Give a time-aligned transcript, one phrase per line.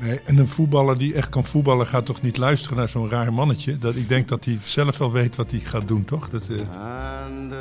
[0.00, 3.32] Nee, en een voetballer die echt kan voetballen gaat toch niet luisteren naar zo'n raar
[3.32, 3.78] mannetje.
[3.78, 6.28] Dat, ik denk dat hij zelf wel weet wat hij gaat doen, toch?
[6.28, 6.58] Dat, uh...
[6.58, 7.58] And uh,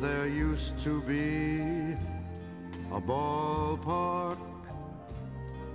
[0.00, 1.94] there used to be
[2.92, 4.38] a ballpark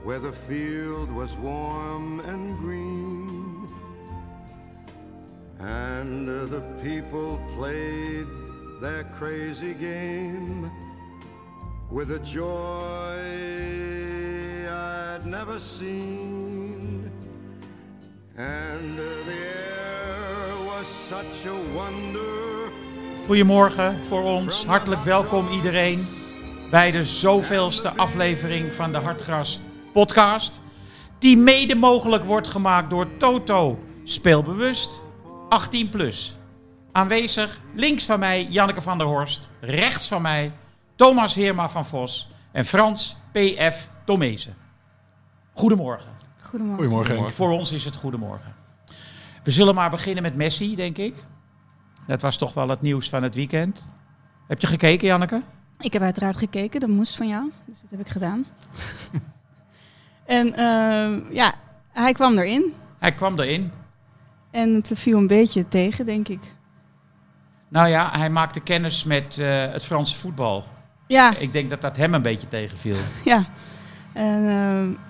[0.04, 3.68] where the field was warm and green.
[5.60, 8.28] And uh, the people played
[8.82, 10.72] their crazy game
[11.90, 13.16] with a joy
[14.70, 17.12] I'd never seen.
[18.38, 22.72] And the air was such a wonder.
[23.26, 24.66] Goedemorgen voor ons.
[24.66, 26.08] Hartelijk welkom iedereen
[26.70, 29.60] bij de zoveelste aflevering van de Hartgras
[29.92, 30.62] podcast.
[31.20, 35.04] Die mede mogelijk wordt gemaakt door Toto Speelbewust
[35.50, 36.36] 18 plus.
[36.92, 40.52] Aanwezig links van mij Janneke van der Horst, rechts van mij
[40.96, 44.56] Thomas Heerma van Vos en Frans PF Tomezen.
[45.54, 46.10] Goedemorgen.
[46.40, 46.86] Goedemorgen.
[46.86, 47.34] Goedemorgen.
[47.36, 48.56] Voor ons is het goedemorgen.
[49.44, 51.24] We zullen maar beginnen met Messi, denk ik.
[52.08, 53.86] Dat was toch wel het nieuws van het weekend.
[54.48, 55.42] Heb je gekeken, Janneke?
[55.80, 58.46] Ik heb uiteraard gekeken, dat moest van jou, dus dat heb ik gedaan.
[60.26, 61.54] en eh, ja,
[61.92, 63.72] hij kwam erin Hij kwam erin.
[64.52, 66.40] en het viel een beetje tegen, denk ik.
[67.68, 70.64] Nou ja, hij maakte kennis met eh, het Franse voetbal.
[71.08, 72.96] Ja, Ik denk dat dat hem een beetje tegenviel.
[73.24, 73.46] ja.
[74.14, 74.50] En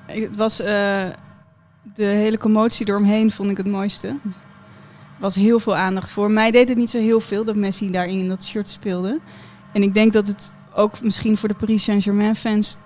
[0.05, 1.03] eh, het was eh,
[1.93, 4.07] de hele commotie eromheen vond ik het mooiste.
[4.07, 6.31] Er was heel veel aandacht voor.
[6.31, 9.19] Mij deed het niet zo heel veel dat Messi daarin in dat shirt speelde.
[9.73, 12.77] En ik denk dat het ook misschien voor de Paris Saint-Germain fans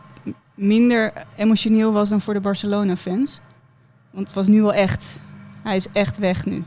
[0.56, 3.40] minder emotioneel was dan voor de Barcelona fans.
[4.12, 5.16] Want het was nu wel echt.
[5.64, 6.64] Hij is echt weg nu.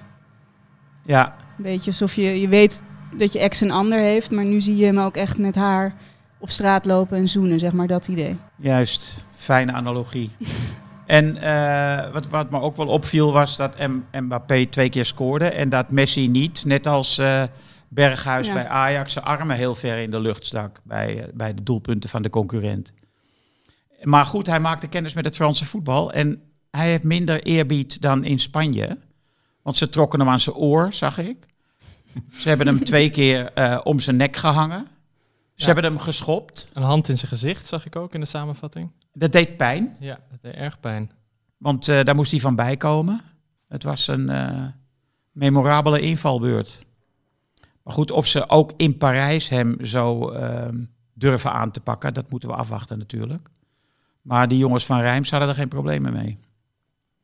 [1.05, 2.83] Ja, Een beetje alsof je, je weet
[3.17, 5.95] dat je ex een ander heeft, maar nu zie je hem ook echt met haar
[6.43, 8.37] op straat lopen en zoenen, zeg maar dat idee.
[8.57, 9.25] juist.
[9.35, 10.31] Fijne analogie.
[11.07, 15.49] en eh, wat, wat me ook wel opviel was dat M Mbappé twee keer scoorde
[15.51, 17.43] en dat Messi niet, net als eh,
[17.89, 18.53] Berghuis Ja.
[18.53, 22.11] bij Ajax, zijn armen heel ver in de lucht stak bij, eh, bij de doelpunten
[22.11, 22.93] van de concurrent.
[24.03, 28.25] Maar goed, hij maakte kennis met het Franse voetbal en hij heeft minder eerbied dan
[28.25, 28.99] in Spanje.
[29.63, 31.37] Want ze trokken hem aan zijn oor, zag ik.
[32.33, 33.51] Ze hebben hem twee keer
[33.85, 34.87] om zijn nek gehangen.
[35.63, 35.75] Ze Ja.
[35.75, 36.69] hebben hem geschopt.
[36.73, 38.91] Een hand in zijn gezicht zag ik ook in de samenvatting.
[39.13, 39.97] Dat deed pijn.
[40.01, 41.11] Ja, dat deed erg pijn.
[41.57, 43.21] Want eh, daar moest hij van bijkomen.
[43.69, 44.65] Het was een eh,
[45.31, 46.85] memorabele invalbeurt.
[47.83, 52.31] Maar goed, of ze ook in Parijs hem zo ehm, durven aan te pakken, dat
[52.31, 53.49] moeten we afwachten natuurlijk.
[54.23, 56.39] Maar die jongens van Rijms hadden er geen problemen mee.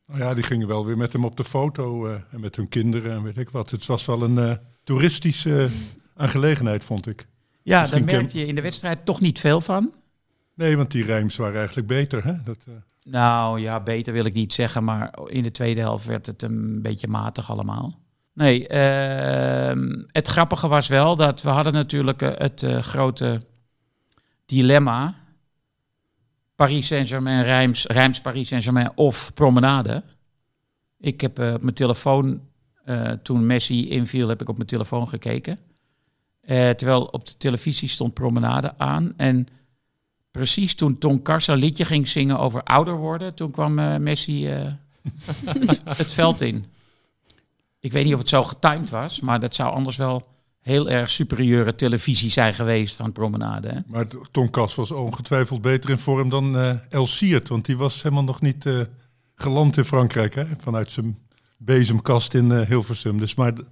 [0.05, 2.69] Nou ja, die gingen wel weer met hem op de foto eh, en met hun
[2.69, 3.71] kinderen en weet ik wat.
[3.71, 5.69] Het was wel een eh, toeristische
[6.15, 7.27] aangelegenheid, vond ik.
[7.69, 9.93] Ja, Misschien daar merkte je in de wedstrijd toch niet veel van.
[10.55, 12.23] Nee, want die rijms waren eigenlijk beter.
[12.23, 12.33] Hè?
[12.43, 12.73] Dat, eh,
[13.11, 16.81] Nou ja, beter wil ik niet zeggen, maar in de tweede helft werd het een
[16.81, 17.99] beetje matig allemaal.
[18.33, 23.41] Nee, ehm, het grappige was wel dat we hadden natuurlijk eh, het eh, grote
[24.45, 25.15] dilemma.
[26.55, 30.03] Paris Saint-Germain, Rijms, Rijms Paris Saint-Germain of Promenade.
[30.97, 32.41] Ik heb op mijn telefoon,
[33.23, 35.68] toen Messi inviel, heb ik op mijn telefoon gekeken.
[36.49, 39.13] Eh, terwijl op de televisie stond Promenade aan.
[39.17, 39.47] En
[40.31, 44.47] precies toen Ton Karsa een liedje ging zingen over ouder worden, toen kwam eh, Messi
[44.47, 44.71] eh,
[45.45, 46.65] het, het veld in.
[47.79, 50.27] Ik weet niet of het zo getimed was, maar dat zou anders wel
[50.59, 53.67] heel erg superieure televisie zijn geweest van Promenade.
[53.67, 53.79] Hè?
[53.85, 57.47] maar Tom Kas was ongetwijfeld beter in vorm dan eh El Siert.
[57.47, 58.79] Want die was helemaal nog niet eh,
[59.35, 60.35] geland in Frankrijk.
[60.35, 60.45] Hè?
[60.57, 61.17] Vanuit zijn
[61.57, 63.19] bezemkast in Hilversum.
[63.19, 63.65] Dus maar het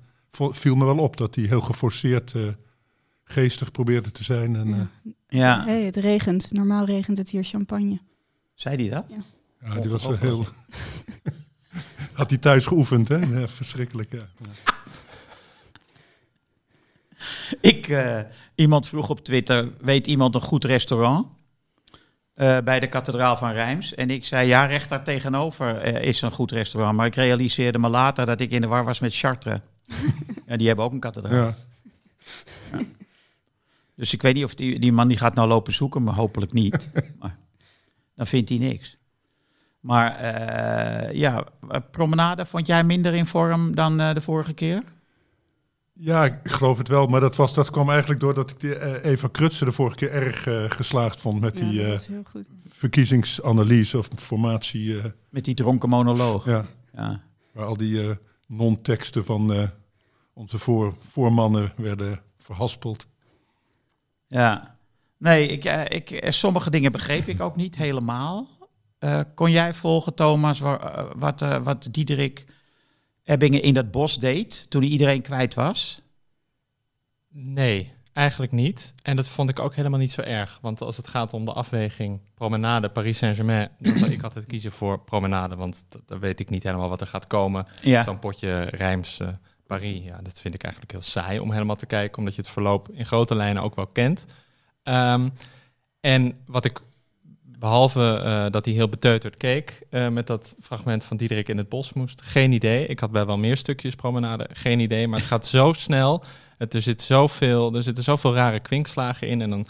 [0.51, 2.41] viel me wel op dat hij heel geforceerd eh,
[3.27, 4.55] geestig probeerde te zijn.
[4.55, 6.51] En, eh, Ja, Hey, het regent.
[6.51, 7.99] Normaal regent het hier champagne.
[8.53, 9.05] zei hij dat?
[9.65, 10.45] Ja, die was wel heel.
[12.13, 13.17] Had hij thuis geoefend, hè?
[13.17, 14.25] Ja, verschrikkelijk, ja.
[17.61, 18.19] Ik, eh,
[18.55, 21.27] iemand vroeg op Twitter, weet iemand een goed restaurant?
[22.33, 23.93] Eh, bij de kathedraal van Rijms.
[23.95, 26.95] En ik zei, ja, recht daar tegenover eh, is een goed restaurant.
[26.97, 29.59] Maar ik realiseerde me later dat ik in de war was met Chartres.
[30.47, 31.53] ja, die hebben ook een kathedraal.
[32.71, 32.79] ja.
[33.97, 36.53] Dus ik weet niet of die, die man die gaat nou lopen zoeken, maar hopelijk
[36.53, 36.89] niet.
[37.19, 37.37] maar
[38.15, 38.97] dan vindt hij niks.
[39.79, 41.43] Maar eh, ja,
[41.91, 44.83] promenade, vond jij minder in vorm dan eh, de vorige keer?
[45.93, 47.05] Ja, ik geloof het wel.
[47.07, 50.11] Maar dat, was, dat kwam eigenlijk doordat ik die, eh, Eva Krutse de vorige keer
[50.11, 51.99] erg eh, geslaagd vond met Ja, die eh,
[52.67, 54.99] verkiezingsanalyse of formatie.
[54.99, 56.45] eh, Met die dronken monoloog.
[56.45, 57.21] ja, Ja.
[57.51, 58.15] waar al die eh,
[58.47, 59.67] non-teksten van eh,
[60.33, 63.07] onze voor, voormannen werden verhaspeld.
[64.27, 64.75] Ja,
[65.17, 68.47] nee, ik, eh, ik, eh, sommige dingen begreep ik ook niet helemaal.
[68.99, 72.45] Eh, kon jij volgen, Thomas, wa- wat, eh, wat Diederik
[73.23, 76.01] Ebbingen in dat bos deed toen hij iedereen kwijt was?
[77.29, 78.93] Nee, eigenlijk niet.
[79.03, 80.59] En dat vond ik ook helemaal niet zo erg.
[80.61, 84.71] Want als het gaat om de afweging promenade Paris Saint-Germain, dan zou ik altijd kiezen
[84.71, 85.55] voor promenade.
[85.55, 87.67] Want dan weet ik niet helemaal wat er gaat komen.
[87.81, 89.19] Ja, Zo'n potje Rijms
[89.67, 92.49] Paris, ja, dat vind ik eigenlijk heel saai om helemaal te kijken, omdat je het
[92.49, 94.25] verloop in grote lijnen ook wel kent.
[94.83, 95.29] Ehm,
[95.99, 96.81] en wat ik,
[97.59, 101.69] behalve eh, dat hij heel beteuterd keek eh, met dat fragment van Diederik in het
[101.69, 102.87] bos moest, geen idee.
[102.87, 106.23] Ik had bij wel meer stukjes promenade, geen idee, maar het gaat zo snel.
[106.57, 109.67] Het, er, zit zoveel, er zitten zoveel rare kwinkslagen in en dan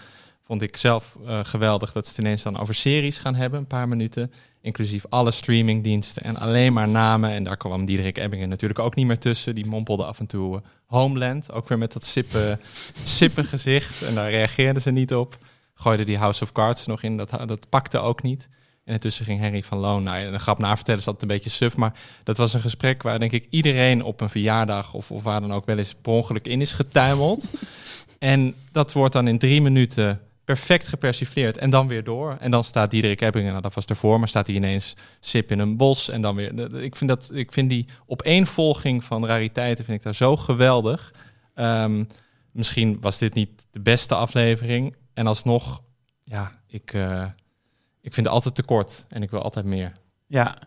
[0.48, 3.68] vond ik zelf eh, geweldig dat ze het ineens dan over series gaan hebben, een
[3.68, 4.32] paar minuten.
[4.62, 7.30] Inclusief alle streamingdiensten en alleen maar namen.
[7.30, 9.56] En daar kwam Diederik Ebbingen natuurlijk ook niet meer tussen.
[9.56, 12.60] Die mompelde af en toe eh, Homeland, ook weer met dat sippe,
[13.04, 14.02] sippe gezicht.
[14.02, 15.38] En daar reageerden ze niet op.
[15.74, 18.50] Gooide die House of Cards nog in, dat, dat pakte ook niet.
[18.84, 21.38] En intussen ging Henry van Loon, nou ja, de grap na vertellen is altijd een
[21.38, 21.76] beetje suf.
[21.76, 25.42] Maar dat was een gesprek waar denk ik iedereen op een verjaardag of, of waar
[25.42, 27.52] dan ook wel eens per ongeluk in is getuimeld.
[28.20, 32.38] en dat wordt dan in drie minuten perfect gepersifleerd en dan weer door.
[32.40, 35.60] En dan staat Diederik Ebbingen, nou, dat was ervoor, maar staat hij ineens sip in
[35.60, 36.56] een bos en dan weer.
[36.56, 41.14] de- Ik vind, dat, ik vind die opeenvolging van rariteiten vind ik daar zo geweldig.
[41.54, 42.04] Ehm,
[42.52, 44.96] misschien was dit niet de beste aflevering.
[45.14, 45.82] En alsnog,
[46.24, 47.26] ja, ik, eh,
[48.02, 49.92] ik vind het altijd te kort en ik wil altijd meer.
[50.28, 50.58] ja.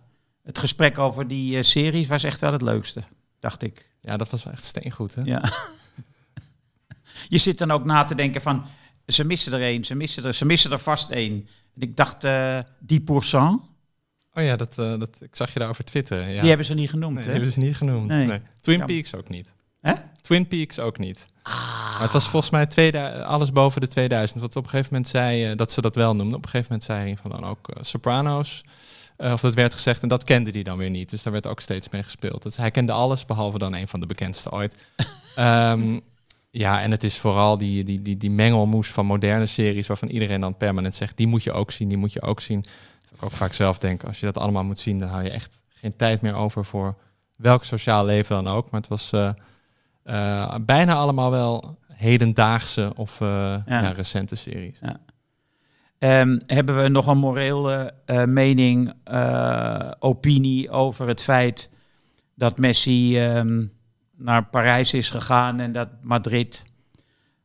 [0.43, 3.03] Het gesprek over die eh, series was echt wel het leukste,
[3.41, 3.89] dacht ik.
[4.01, 5.23] Ja, dat was wel echt steengoed, hè?
[5.25, 5.43] Ja.
[7.29, 8.65] Je zit dan ook na te denken van,
[9.13, 11.49] ze missen er één, ze missen er, ze missen er vast één.
[11.75, 13.61] En ik dacht, eh die pourcent,
[14.35, 16.29] Oh ja, dat, eh, dat, ik zag je daarover twitteren.
[16.29, 16.41] Ja.
[16.41, 17.31] die hebben ze niet genoemd, nee, hè?
[17.31, 18.09] hebben ze niet genoemd.
[18.09, 18.27] Nee.
[18.27, 18.41] Nee.
[18.61, 18.85] Twin.
[18.85, 19.55] Peaks ook niet.
[19.81, 19.93] Hè?
[20.21, 21.27] Twin Peaks ook niet.
[21.45, 24.41] Maar het was volgens mij 2000, alles boven de 2000.
[24.41, 26.37] Wat op een gegeven moment zei eh, dat ze dat wel noemden.
[26.37, 28.65] Op een gegeven moment zei hij van dan ook Sopranos.
[29.17, 31.11] Of dat werd gezegd en dat kende hij dan weer niet.
[31.11, 32.43] Dus daar werd ook steeds mee gespeeld.
[32.43, 34.77] Dus hij kende alles behalve dan een van de bekendste ooit.
[35.37, 35.99] Ehm,
[36.51, 40.41] ja, en het is vooral die, die, die, die mengelmoes van moderne series waarvan iedereen
[40.41, 42.61] dan permanent zegt, die moet je ook zien, die moet je ook zien.
[42.61, 45.31] Dat ik ook vaak zelf denk, als je dat allemaal moet zien, dan hou je
[45.31, 46.97] echt geen tijd meer over voor
[47.37, 48.71] welk sociaal leven dan ook.
[48.71, 49.31] Maar het was eh,
[50.03, 53.91] eh, bijna allemaal wel hedendaagse of eh, ja.
[53.91, 54.81] recente series.
[55.99, 57.95] Ehm, hebben we nog een morele
[58.27, 58.93] mening,
[59.99, 61.71] opinie over het feit
[62.35, 63.65] dat Messi ehm,
[64.21, 66.65] naar Parijs is gegaan en dat Madrid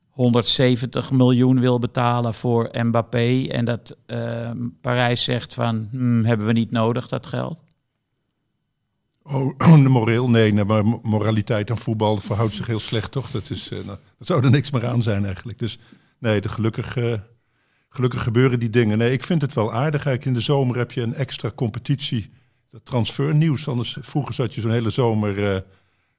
[0.09, 6.53] 170 miljoen wil betalen voor Mbappé en dat ehm, Parijs zegt van hmm, hebben we
[6.53, 7.63] niet nodig dat geld?
[9.23, 9.57] Oh,
[9.87, 10.29] moreel?
[10.29, 13.31] Nee, maar mo- moraliteit aan voetbal verhoudt zich heel slecht, toch?
[13.31, 15.59] Dat, is, eh, nou, dat zou er niks meer aan zijn eigenlijk.
[15.59, 15.79] Dus
[16.19, 16.97] nee, de gelukkig,
[17.89, 18.97] gelukkig gebeuren die dingen.
[18.97, 20.05] Nee, ik vind het wel aardig.
[20.05, 22.29] Eigenlijk in de zomer heb je een extra competitie.
[22.71, 23.67] Dat transfernieuws.
[23.67, 25.61] Anders, vroeger zat je zo'n hele zomer eh,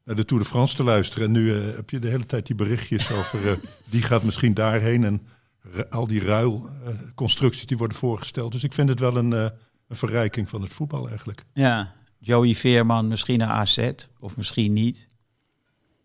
[0.06, 1.26] naar de Tour de France te luisteren.
[1.26, 4.54] En nu eh, heb je de hele tijd die berichtjes over eh, die gaat misschien
[4.54, 5.04] daarheen.
[5.04, 5.26] En
[5.90, 8.52] al die ruilconstructies die worden voorgesteld.
[8.52, 9.46] Dus ik vind het wel een, eh,
[9.88, 11.44] een verrijking van het voetbal eigenlijk.
[11.52, 15.06] Ja, Joey Veerman misschien naar AZ of misschien niet.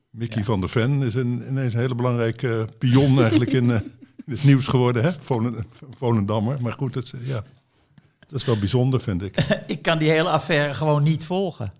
[0.09, 0.43] Mickey Ja.
[0.43, 3.79] van der Ven is een, ineens een hele belangrijke eh, pion eigenlijk in, eh,
[4.25, 5.03] in het nieuws geworden.
[5.03, 5.11] Hè?
[5.19, 5.65] Volen,
[5.97, 6.61] Volendammer.
[6.61, 7.43] Maar goed, dat, is, eh, ja,
[8.19, 9.35] dat is wel bijzonder, vind ik.
[9.67, 11.71] Ik kan die hele affaire gewoon niet volgen.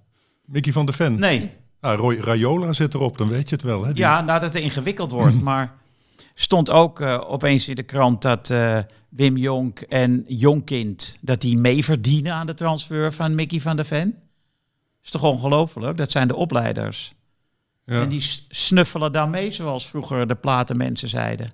[0.45, 1.19] Mickey van der Ven.
[1.19, 1.51] Nee,
[1.81, 3.83] Ah, Roy, Rayola zit erop, dan weet je het wel.
[3.85, 3.93] Hè?
[3.93, 5.41] Die- Ja, nou dat het ingewikkeld wordt.
[5.51, 5.73] Maar
[6.35, 8.77] stond ook eh, opeens in de krant dat eh,
[9.09, 11.17] Wim Jonk en Jonkind...
[11.21, 14.15] dat die mee verdienen aan de transfer van Mickey van der Ven.
[15.03, 15.97] is toch ongelooflijk?
[15.97, 17.13] Dat zijn de opleiders.
[17.85, 18.01] ja.
[18.01, 21.51] En die snuffelen dan mee, zoals vroeger de platenmensen zeiden.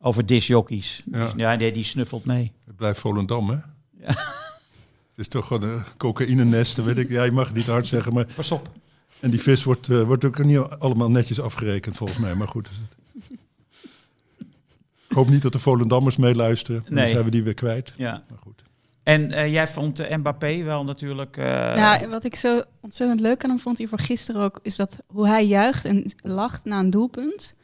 [0.00, 1.02] Over disjockeys.
[1.12, 1.32] Ja.
[1.36, 2.52] Ja, nee, die snuffelt mee.
[2.66, 3.56] Het blijft Volendam, hè?
[5.10, 7.10] Het is toch gewoon een cocaïnenest, weet ik.
[7.10, 8.26] Ja, je mag het niet hard zeggen, maar...
[8.34, 8.68] Pas op.
[9.20, 12.34] En die vis wordt, eh, wordt ook niet allemaal netjes afgerekend, volgens mij.
[12.34, 12.68] Maar goed.
[12.70, 12.96] is het.
[15.08, 16.82] Ik hoop niet dat de Volendammers meeluisteren.
[16.84, 17.12] Dan Nee.
[17.12, 17.92] zijn we die weer kwijt.
[17.96, 18.24] Ja.
[18.28, 18.62] Maar goed.
[19.02, 21.36] En eh, jij vond eh, Mbappé wel natuurlijk...
[21.36, 21.44] eh,
[21.76, 24.96] Ja, wat ik zo ontzettend leuk aan hem vond hier voor gisteren ook, is dat
[25.06, 27.54] hoe hij juicht en lacht na een doelpunt,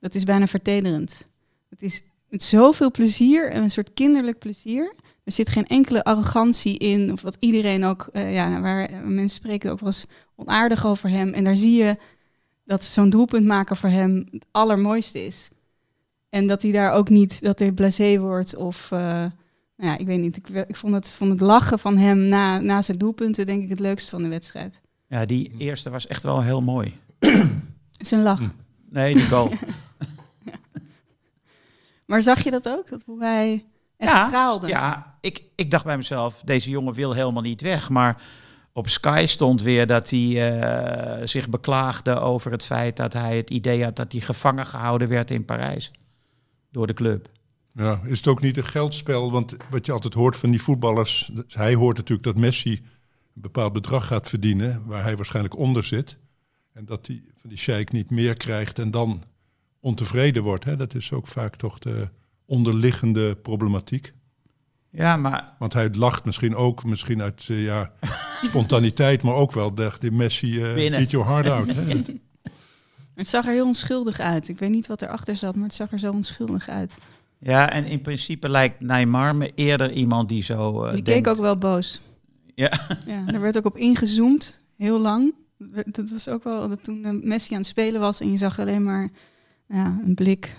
[0.00, 1.26] dat is bijna vertederend.
[1.70, 4.94] Het is met zoveel plezier en een soort kinderlijk plezier.
[5.24, 9.28] Er zit geen enkele arrogantie in, of wat iedereen ook, eh, ja, nou, waar mensen
[9.36, 10.06] spreken ook wel eens
[10.38, 11.32] onaardig over hem.
[11.32, 11.96] En daar zie je
[12.64, 15.48] dat zo'n doelpunt maken voor hem het allermooiste is.
[16.28, 19.32] En dat hij daar ook niet, dat hij blasé wordt of, eh, nou
[19.76, 20.36] ja, ik weet niet.
[20.36, 23.68] Ik, ik vond, het, vond het lachen van hem na, na zijn doelpunten denk ik
[23.68, 24.80] het leukste van de wedstrijd.
[25.08, 26.96] Ja, die eerste was echt wel heel mooi.
[27.92, 28.40] Zijn lach.
[28.90, 29.52] Nee, die goal.
[32.08, 32.88] Maar zag je dat ook?
[32.88, 33.64] Dat hoe hij
[33.96, 34.68] echt straalde?
[34.68, 37.88] Ja, ik, ik dacht bij mezelf, deze jongen wil helemaal niet weg.
[37.88, 38.22] Maar
[38.72, 43.50] op Sky stond weer dat hij eh, zich beklaagde over het feit dat hij het
[43.50, 45.90] idee had dat hij gevangen gehouden werd in Parijs.
[46.70, 47.28] Door de club.
[47.72, 49.32] Ja, is het ook niet een geldspel?
[49.32, 53.72] Want wat je altijd hoort van die voetballers, hij hoort natuurlijk dat Messi een bepaald
[53.72, 56.18] bedrag gaat verdienen, waar hij waarschijnlijk onder zit.
[56.72, 59.22] En dat hij van die sheik niet meer krijgt en dan
[59.80, 60.64] ontevreden wordt.
[60.64, 60.76] Hè?
[60.76, 62.08] Dat is ook vaak toch de
[62.44, 64.12] onderliggende problematiek.
[64.90, 65.54] Ja, maar...
[65.58, 67.92] Want hij lacht misschien ook, misschien uit uh, ja,
[68.48, 71.74] spontaniteit, maar ook wel de, de Messi uh, eat your heart out.
[71.74, 71.82] Hè?
[73.14, 74.48] het zag er heel onschuldig uit.
[74.48, 76.94] Ik weet niet wat erachter zat, maar het zag er zo onschuldig uit.
[77.38, 81.22] Ja, en in principe lijkt Neymar me eerder iemand die zo uh, Die denkt.
[81.22, 82.00] keek ook wel boos.
[82.54, 82.72] Ja.
[83.06, 85.34] ja, er werd ook op ingezoomd, heel lang.
[85.86, 88.84] Dat was ook wel dat toen Messi aan het spelen was en je zag alleen
[88.84, 89.08] maar
[89.68, 90.56] ja, een blik.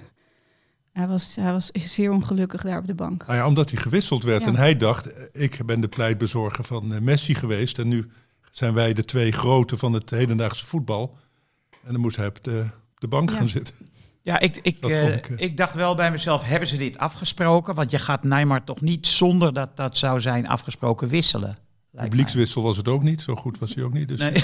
[0.99, 3.25] Hij was, hij was zeer ongelukkig daar op de bank.
[3.27, 4.41] Nou ja, omdat hij gewisseld werd.
[4.41, 4.47] Ja.
[4.47, 7.79] En hij dacht, ik ben de pleitbezorger van uh, Messi geweest.
[7.79, 8.11] En nu
[8.51, 11.17] zijn wij de twee grote van het hedendaagse voetbal.
[11.83, 12.65] En dan moest hij op de,
[12.97, 13.35] de bank Ja.
[13.35, 13.75] gaan zitten.
[14.21, 15.45] Ja, ik, ik, eh, ik, eh.
[15.45, 17.75] ik dacht wel bij mezelf, hebben ze dit afgesproken?
[17.75, 21.57] Want je gaat Neymar toch niet zonder dat dat zou zijn afgesproken wisselen?
[21.91, 23.21] Publiekswissel was het ook niet.
[23.21, 24.07] Zo goed was hij ook niet.
[24.07, 24.43] Dus Nee.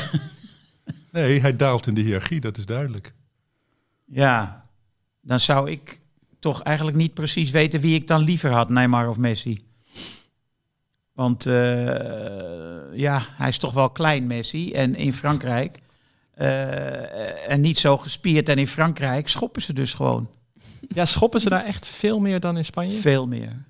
[1.12, 3.14] nee, hij daalt in de hiërarchie, dat is duidelijk.
[4.06, 4.62] Ja,
[5.22, 6.04] dan zou ik
[6.46, 9.60] toch eigenlijk niet precies weten wie ik dan liever had, Neymar of Messi.
[11.14, 11.54] Want eh,
[12.94, 14.74] ja, hij is toch wel klein, Messi.
[14.74, 15.80] En in Frankrijk,
[16.34, 18.50] eh, en niet zo gespierd.
[18.50, 20.30] En in Frankrijk schoppen ze dus gewoon
[20.88, 22.92] Ja, schoppen ze daar echt veel meer dan in Spanje?
[22.92, 23.64] veel meer.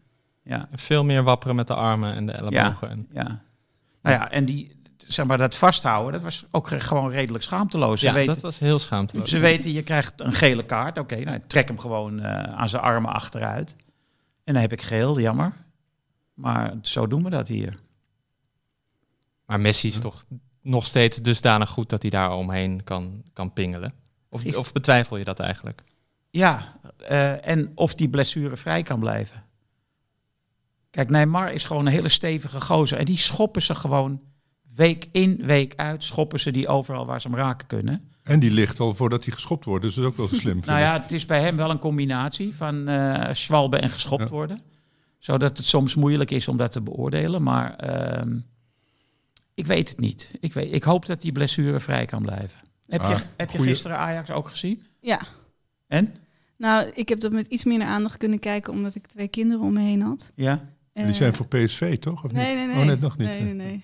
[0.43, 2.89] Ja, Veel meer wapperen met de armen en de ellebogen.
[2.89, 3.07] En...
[3.13, 3.43] ja.
[4.01, 4.74] Nou ja, en die,
[5.07, 7.99] zeg maar, dat vasthouden, dat was ook gewoon redelijk schaamteloos.
[7.99, 9.29] Ze Ja, weten, dat was heel schaamteloos.
[9.29, 10.97] Ze weten, je krijgt een gele kaart.
[10.97, 13.75] Oké, nou, trek hem gewoon eh, aan zijn armen achteruit.
[14.43, 15.53] En dan heb ik geel, jammer.
[16.33, 17.73] Maar zo doen we dat hier.
[19.45, 20.25] Maar Messi is toch
[20.61, 23.93] nog steeds dusdanig goed dat hij daar omheen kan, kan pingelen?
[24.29, 25.83] Of, of betwijfel je dat eigenlijk?
[26.29, 29.43] Ja, eh, en of die blessure vrij kan blijven.
[30.89, 32.97] Kijk, Neymar is gewoon een hele stevige gozer.
[32.97, 34.21] En die schoppen ze gewoon
[34.75, 36.03] week in, week uit.
[36.03, 38.09] Schoppen ze die overal waar ze hem raken kunnen.
[38.23, 39.83] En die ligt al voordat hij geschopt wordt.
[39.83, 40.59] Dus dat is ook wel slim.
[40.65, 44.29] Nou ja, het is bij hem wel een combinatie van eh zwalben en geschopt Ja.
[44.29, 44.61] worden.
[45.19, 47.43] Zodat het soms moeilijk is om dat te beoordelen.
[47.43, 48.37] Maar ehm,
[49.53, 50.31] ik weet het niet.
[50.39, 52.59] Ik, weet, ik hoop dat die blessure vrij kan blijven.
[52.87, 54.83] Heb je, Ah, heb je gisteren Ajax ook gezien?
[55.01, 55.21] Ja,
[55.87, 56.15] En?
[56.57, 59.73] nou, ik heb dat met iets minder aandacht kunnen kijken omdat ik twee kinderen om
[59.73, 60.31] me heen had.
[60.35, 60.69] Ja?
[60.93, 62.23] Die Eh, zijn voor PSV, toch?
[62.23, 62.55] Of Nee, niet?
[62.55, 62.77] nee, nee.
[62.79, 63.27] Oh, net nog niet.
[63.27, 63.83] Nee, nee, nee.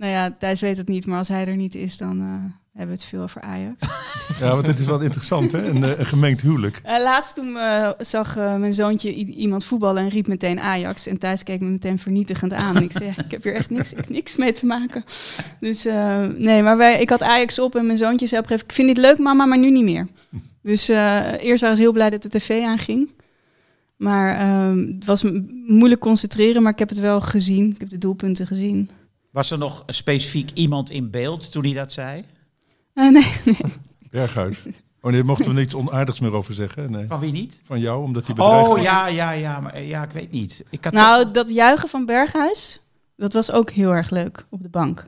[0.00, 2.26] Nou ja, Thijs weet het niet, maar als hij er niet is, dan eh,
[2.72, 3.76] hebben we het veel over Ajax.
[4.40, 5.68] Ja, want het is wel interessant, hè?
[5.68, 6.80] Een, eh, een gemengd huwelijk.
[6.82, 7.56] Eh, laatst toen
[7.98, 11.06] zag mijn zoontje iemand voetballen en riep meteen Ajax.
[11.06, 12.82] En Thijs keek me meteen vernietigend aan.
[12.82, 15.04] Ik zei, ik heb hier echt niks, niks mee te maken.
[15.60, 15.84] Dus
[16.36, 18.88] nee, maar wij, ik had Ajax op en mijn zoontje zei op een ik vind
[18.88, 20.06] dit leuk mama, maar nu niet meer.
[20.62, 23.10] Dus eerst waren ze heel blij dat de tv aanging.
[23.96, 25.24] Maar ehm, het was
[25.66, 27.70] moeilijk concentreren, maar ik heb het wel gezien.
[27.70, 28.90] Ik heb de doelpunten gezien.
[29.30, 32.24] Was er nog specifiek iemand in beeld toen hij dat zei?
[32.94, 33.26] Eh, nee,
[34.10, 34.58] Berghuis.
[35.02, 36.90] Oh nee, mochten we niets onaardigs meer over zeggen.
[36.90, 37.06] Nee.
[37.06, 37.60] Van wie niet?
[37.64, 40.64] Van jou, omdat hij bedreigd Oh ja, ja, ja, maar, ja, ik weet niet.
[40.70, 42.80] Ik had Nou, dat juichen van Berghuis,
[43.16, 45.06] dat was ook heel erg leuk op de bank.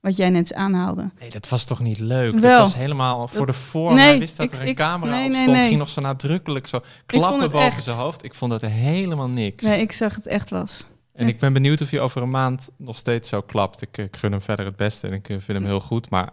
[0.00, 1.10] Wat jij net aanhaalde.
[1.20, 2.32] Nee, dat was toch niet leuk?
[2.32, 2.40] Wel.
[2.50, 3.94] Dat was helemaal voor de vorm.
[3.94, 5.56] Nee, hij wist dat ik- er een ik- camera nee, op nee, stond.
[5.56, 5.66] nee.
[5.66, 7.84] Ging nog zo nadrukkelijk zo vond klappen boven echt.
[7.84, 8.24] zijn hoofd.
[8.24, 9.64] Ik vond dat helemaal niks.
[9.64, 10.84] Nee, ik zag het echt was.
[11.14, 13.82] En ik ben benieuwd of hij over een maand nog steeds zo klapt.
[13.82, 16.10] Ik, ik gun hem verder het beste en ik eh, vind hem heel goed.
[16.10, 16.30] Maar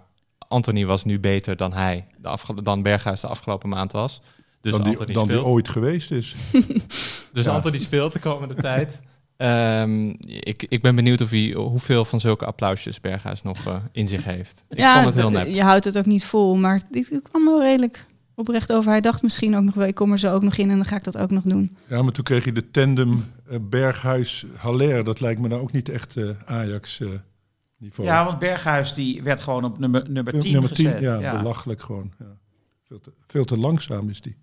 [0.48, 4.22] Anthony was nu beter dan hij, de dan Berghuis de afgelopen maand was.
[4.62, 6.36] Dus dan die, Anthony dan die ooit geweest is.
[7.34, 7.52] Dus Ja.
[7.52, 9.02] Anthony speelt de komende tijd.
[9.38, 14.08] Ehm, ik, ik ben benieuwd of hij, hoeveel van zulke applausjes Berghuis nog eh, in
[14.08, 14.66] zich heeft.
[14.70, 15.48] Ik vond het heel nep.
[15.48, 18.92] Je houdt het ook niet vol, maar dit kwam wel redelijk oprecht over.
[18.92, 20.86] Hij dacht misschien ook nog wel, ik kom er zo ook nog in en dan
[20.86, 21.78] ga ik dat ook nog doen.
[21.88, 25.04] Ja, maar toen kreeg je de tandem eh, Berghuis-Haller.
[25.04, 28.10] Dat lijkt me nou ook niet echt eh, Ajax-niveau.
[28.10, 31.02] Ja, want Berghuis die werd gewoon op nummer, nummer 10 Nummer 10, gezet.
[31.02, 31.38] ja, ja.
[31.38, 32.12] belachelijk gewoon.
[32.20, 32.38] Ja.
[32.84, 34.38] Veel, te, veel te langzaam is die.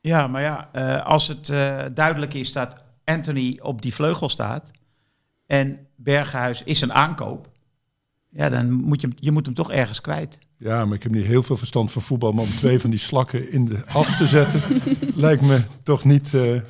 [0.00, 4.70] Ja, maar ja, eh, als het eh, duidelijk is dat Anthony op die vleugel staat,
[5.46, 7.50] en Berghuis is een aankoop,
[8.28, 10.38] ja, dan moet je, je moet hem toch ergens kwijt.
[10.60, 12.32] Ja, maar ik heb niet heel veel verstand van voetbal.
[12.32, 14.60] Maar om twee van die slakken in de as te zetten,
[15.24, 16.60] lijkt me toch niet eh,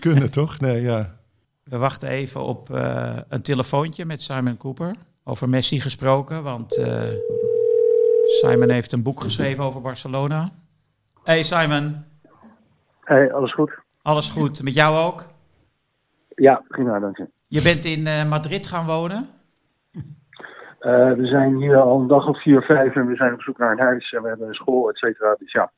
[0.00, 0.60] kunnen, toch?
[0.60, 1.16] Nee, ja.
[1.64, 4.94] We wachten even op eh, een telefoontje met Simon Cooper.
[5.24, 7.02] Over Messi gesproken, want eh,
[8.40, 10.52] Simon heeft een boek geschreven over Barcelona.
[11.24, 12.04] Hey Simon,
[13.00, 13.78] Hey, alles goed?
[14.02, 14.62] alles goed?
[14.62, 15.26] Met jou ook?
[16.34, 17.28] Ja, prima, dank je.
[17.46, 19.28] Je bent in eh, Madrid gaan wonen?
[20.78, 23.58] Eh, we zijn hier al een dag of vier, vijf en we zijn op zoek
[23.58, 25.34] naar een huis en we hebben een school, et cetera.
[25.38, 25.70] Dus ja,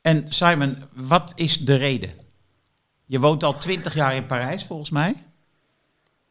[0.00, 0.76] En Simon,
[1.08, 2.10] wat is de reden?
[3.06, 5.14] Je woont al twintig jaar in Parijs, volgens mij.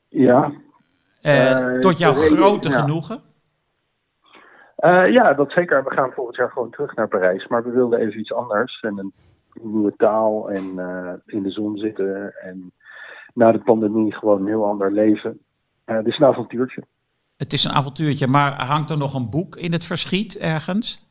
[0.09, 0.51] ja.
[1.21, 2.81] Eh, Eh, tot jouw reden- grote ja.
[2.81, 3.19] genoegen.
[5.11, 5.83] Ja, dat zeker.
[5.83, 8.97] We gaan volgend jaar gewoon terug naar Parijs, maar we wilden even iets anders en
[8.97, 9.13] een
[9.61, 10.63] nieuwe taal en
[11.25, 12.71] in de zon zitten en
[13.33, 15.39] na de pandemie gewoon een heel ander leven.
[15.85, 16.83] Het is een avontuurtje.
[17.37, 21.05] Het is een avontuurtje, maar hangt er nog een boek in het verschiet ergens?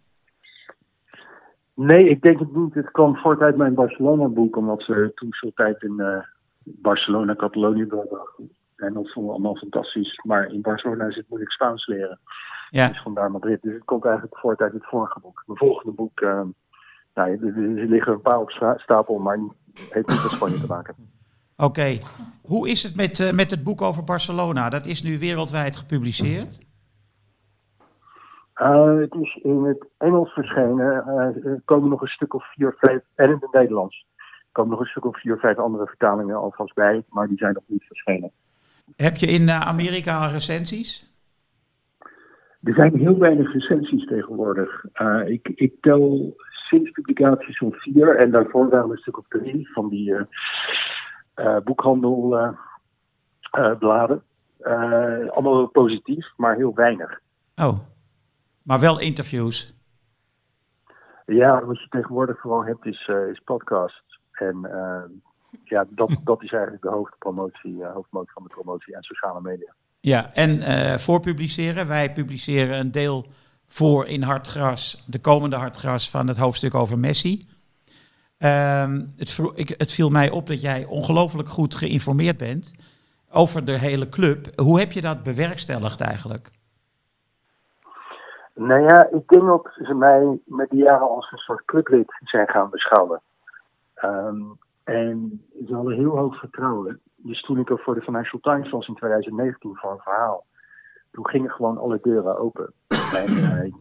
[1.75, 2.75] Nee, ik denk het niet.
[2.75, 6.18] Het kwam voort uit mijn Barcelona-boek, omdat ze toen zo'n tijd in eh,
[6.62, 8.50] Barcelona, Catalonië doorbrachten.
[8.76, 10.21] En dat vonden we allemaal fantastisch.
[10.25, 12.18] Maar in Barcelona is het moeilijk Spaans leren.
[12.71, 13.62] Ja, Dus vandaar Madrid.
[13.62, 15.42] Dus het komt eigenlijk voort uit het vorige boek.
[15.47, 16.40] Mijn volgende boek, eh,
[17.14, 19.52] nou, er, liggen een paar op stapel, maar niet-
[19.90, 20.95] heeft niet met Spanje te maken.
[21.56, 21.98] Oké.
[22.42, 24.68] Hoe is het met, eh, met het boek over Barcelona?
[24.68, 26.58] Dat is nu wereldwijd gepubliceerd.
[28.54, 31.04] Eh, het is in het Engels verschenen.
[31.06, 34.06] Eh, er komen nog een stuk of vier, vijf, en in het Nederlands.
[34.16, 37.54] Er komen nog een stuk of vier, vijf andere vertalingen alvast bij, maar die zijn
[37.54, 38.30] nog niet verschenen.
[38.96, 41.14] Heb je in Amerika recensies?
[42.62, 44.84] Er zijn heel weinig recensies tegenwoordig.
[45.26, 49.88] Ik, ik tel sinds publicatie zo'n vier en daarvoor waren een stuk of drie van
[49.88, 50.14] die
[51.64, 54.22] boekhandelbladen.
[55.30, 57.20] allemaal wel positief, maar heel weinig.
[57.56, 57.78] Oh,
[58.62, 59.74] maar wel interviews.
[61.26, 64.20] Ja, wat je tegenwoordig vooral hebt is, eh, is podcasts.
[64.32, 65.02] En eh,
[65.64, 69.75] ja, dat, dat is eigenlijk de hoofdpromotie, eh, hoofdmoot van de promotie en sociale media.
[70.00, 71.86] Ja, en eh voor publiceren.
[71.86, 73.26] Wij publiceren een deel
[73.66, 77.44] voor in Hartgras, de komende Hartgras van het hoofdstuk over Messi.
[78.38, 82.72] Ehm, het, ik, het viel mij op dat jij ongelooflijk goed geïnformeerd bent
[83.30, 84.46] over de hele club.
[84.54, 86.50] Hoe heb je dat bewerkstelligd eigenlijk?
[88.54, 92.49] Nou ja, ik denk dat ze mij met die jaren als een soort clublid zijn
[92.49, 93.20] gaan beschouwen.
[93.94, 94.42] Ehm,
[94.84, 97.00] en ze hadden heel hoog vertrouwen.
[97.16, 100.44] Dus toen ik er voor de Financial Times was in 2019 voor een verhaal,
[101.12, 102.72] toen gingen gewoon alle deuren open.
[103.12, 103.72] En, eh,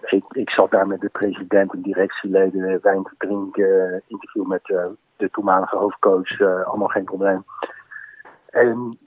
[0.00, 4.86] ik, ik zat daar met de president en directieleden wijn te drinken, interview met eh,
[5.16, 7.44] de toenmalige hoofdcoach, allemaal geen probleem.
[8.50, 8.98] En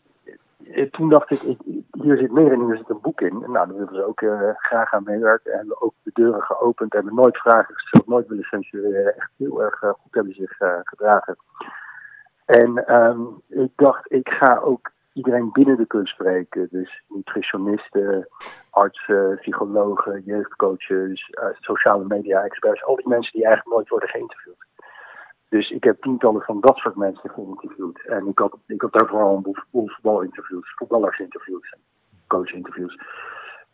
[0.71, 1.57] eh, toen dacht ik,
[1.91, 3.43] hier zit meer en hier zit een boek in.
[3.43, 5.51] En nou, daar wilden ze ook eh, graag aan meewerken.
[5.51, 6.93] En hebben ook de deuren geopend.
[6.93, 9.15] Hebben nooit vragen gesteld, nooit willen censureren.
[9.15, 11.37] Echt heel erg goed hebben zich gedragen.
[12.45, 16.67] En ehm, ik dacht, ik ga ook iedereen binnen de kunst spreken.
[16.71, 18.27] Dus nutritionisten,
[18.69, 22.83] artsen, psychologen, jeugdcoaches, eh, sociale media-experts.
[22.83, 24.65] Al die mensen die eigenlijk nooit worden geïnterviewd.
[25.49, 28.05] Dus ik heb tientallen van dat soort mensen geïnterviewd.
[28.05, 31.75] En ik had, ik had daar vooral een boel, voetbalinterviews, voetballersinterviews,
[32.27, 32.99] coachinterviews.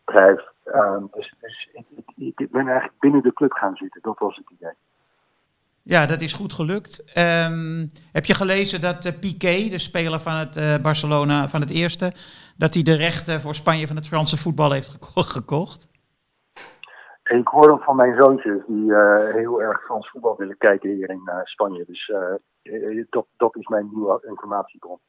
[0.06, 0.48] Bedrijf.
[0.64, 1.70] Ehm, dus dus
[2.16, 4.02] ik ben eigenlijk binnen de club gaan zitten.
[4.02, 4.74] Dat was het idee.
[5.96, 7.14] Ja, dat is goed gelukt.
[7.14, 11.70] Ehm, heb je gelezen dat eh, Piqué, de speler van het eh, Barcelona, van het
[11.70, 12.12] eerste,
[12.58, 15.90] dat hij de rechten voor Spanje van het Franse voetbal heeft geko- gekocht?
[17.24, 21.10] Ik hoor dan van mijn zoontjes die eh, heel erg Frans voetbal willen kijken hier
[21.10, 21.84] in Spanje.
[21.88, 22.12] Dus
[23.10, 25.00] dat, dat is mijn nieuwe informatiebron.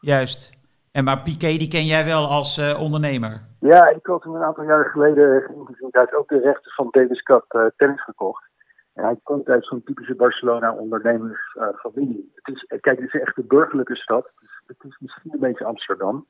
[0.00, 0.58] Juist.
[0.92, 3.46] En maar Piqué, die ken jij wel als ondernemer.
[3.60, 5.92] Ja, ik had hem een aantal jaren geleden geïnterviewd.
[5.92, 8.45] Hij heeft ook de rechten van Davis Cup tennis gekocht.
[8.96, 12.32] En hij komt uit zo'n typische Barcelona ondernemersfamilie.
[12.34, 14.30] het is, eh, kijk, het is echt een burgerlijke stad.
[14.66, 16.26] Het is, misschien een beetje Amsterdam.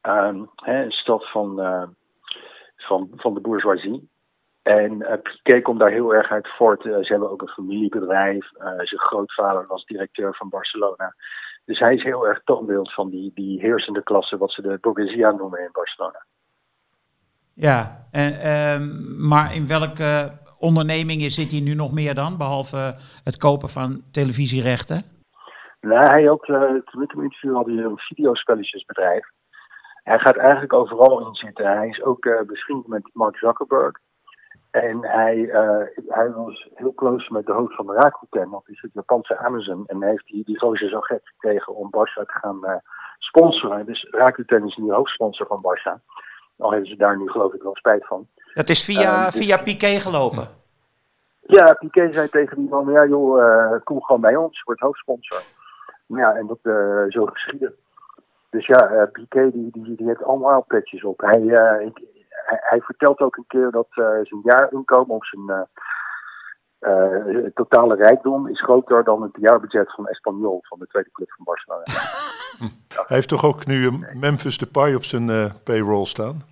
[0.00, 1.88] Ehm, hè, een stad van, eh,
[2.76, 4.08] van, van de bourgeoisie.
[4.62, 6.84] En eh Piqué komt daar heel erg uit voort.
[6.84, 8.52] Eh, ze hebben ook een familiebedrijf.
[8.52, 11.14] Eh, zijn grootvader was directeur van Barcelona.
[11.64, 15.26] Dus hij is heel erg toonbeeld van die, die heersende klasse, wat ze de bourgeoisie
[15.26, 16.24] noemen in Barcelona.
[17.54, 23.36] Ja, en, ehm, maar in welke ondernemingen zit hij nu nog meer dan, behalve het
[23.36, 25.02] kopen van televisierechten?
[25.80, 29.26] Nou, hij ook, eh, toen ik hem interviewde, had hij een videospelletjesbedrijf.
[30.02, 31.66] Hij gaat eigenlijk overal in zitten.
[31.66, 33.98] Hij is ook eh bevriend met Mark Zuckerberg.
[34.70, 38.92] En hij, eh, hij was heel close met de hoofd van Rakuten, dat is het
[38.92, 39.86] Japanse Amazon.
[39.86, 42.82] En heeft die, die gozer zo gek gekregen om Barça te gaan
[43.18, 43.86] sponsoren.
[43.86, 46.02] Dus Rakuten is nu hoofdsponsor van Barça.
[46.58, 48.28] Al hebben ze daar nu geloof ik wel spijt van.
[48.54, 50.48] Dat is via, Eh, dus- via Piqué gelopen.
[51.46, 55.42] Ja, Piqué zei tegen die man, ja joh, eh, kom gewoon bij ons, word hoofdsponsor.
[56.06, 57.74] Nou Ja, en dat eh, zo geschieden.
[58.50, 61.20] Dus ja, eh Piqué die, die, die heeft allemaal petjes op.
[61.20, 65.48] Hij, eh, ik- hij, hij vertelt ook een keer dat eh, zijn jaarinkomen of zijn
[65.50, 65.62] eh,
[66.78, 71.44] eh, totale rijkdom is groter dan het jaarbudget van Espanyol, van de tweede club van
[71.44, 71.84] Barcelona.
[73.06, 76.42] Hij heeft toch ook nu Memphis Depay op zijn eh, payroll staan?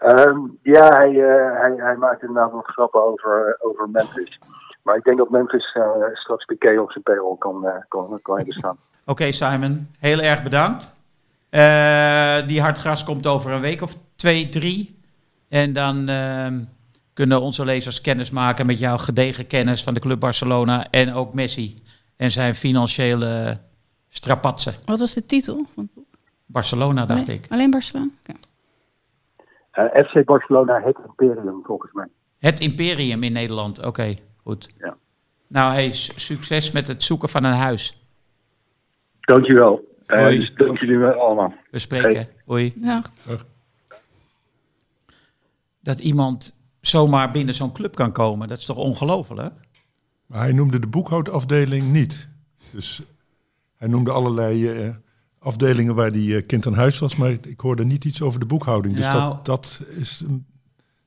[0.00, 4.38] Ehm, ja, hij, eh, hij, hij maakt inderdaad wat grappen over, over Memphis.
[4.82, 5.82] Maar ik denk dat Memphis eh,
[6.12, 8.76] straks Piqué op zijn payroll kan, eh, kan, kan hebben staan.
[9.04, 10.92] Oké Simon, heel erg bedankt.
[11.50, 14.98] Eh, die hardgras komt over een week of twee, drie.
[15.48, 16.60] En dan ehm,
[17.12, 21.34] kunnen onze lezers kennis maken met jouw gedegen kennis van de Club Barcelona en ook
[21.34, 21.82] Messi
[22.16, 23.56] en zijn financiële
[24.08, 24.74] strapatsen.
[24.84, 25.66] Wat was de titel?
[25.74, 26.04] van het boek?
[26.46, 27.46] Barcelona, dacht ik.
[27.48, 28.10] Alleen Barcelona?
[28.22, 28.38] Oké.
[29.88, 32.06] Eh, FC Barcelona, het imperium volgens mij.
[32.38, 33.84] Het Imperium in Nederland.
[33.86, 34.74] Oké, goed.
[34.78, 34.96] Ja.
[35.46, 38.04] Nou, hey, su- succes met het zoeken van een huis.
[39.20, 39.88] Dankjewel.
[40.06, 40.38] Eh Hoi.
[40.38, 41.54] dus dank jullie wel allemaal.
[41.70, 42.28] We spreken.
[42.46, 42.72] Hoi.
[42.76, 43.02] Ja.
[45.80, 49.54] Dat iemand zomaar binnen zo'n club kan komen, dat is toch ongelooflijk?
[50.26, 52.28] Maar hij noemde de boekhoudafdeling niet.
[52.72, 53.02] Dus
[53.76, 54.94] hij noemde allerlei eh,
[55.42, 58.46] afdelingen waar die eh, kind aan huis was, maar ik hoorde niet iets over de
[58.46, 58.96] boekhouding.
[58.96, 59.34] Dus Nou.
[59.34, 60.46] dat, dat is een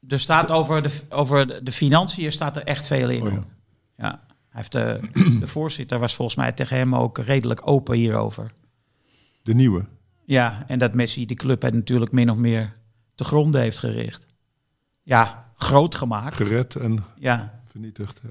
[0.08, 3.22] Er staat over de, over de- financiën staat er echt veel in.
[3.22, 3.34] Oh
[3.98, 4.24] ja.
[4.50, 5.00] Hij heeft de,
[5.40, 8.52] de voorzitter was volgens mij tegen hem ook redelijk open hierover.
[9.44, 9.86] de nieuwe.
[10.26, 12.76] Ja, en dat Messi de club het natuurlijk min of meer
[13.16, 14.26] te gronden heeft gericht.
[15.02, 16.36] Ja, groot gemaakt.
[16.36, 18.22] Gered en Ja, vernietigd.
[18.24, 18.30] ja.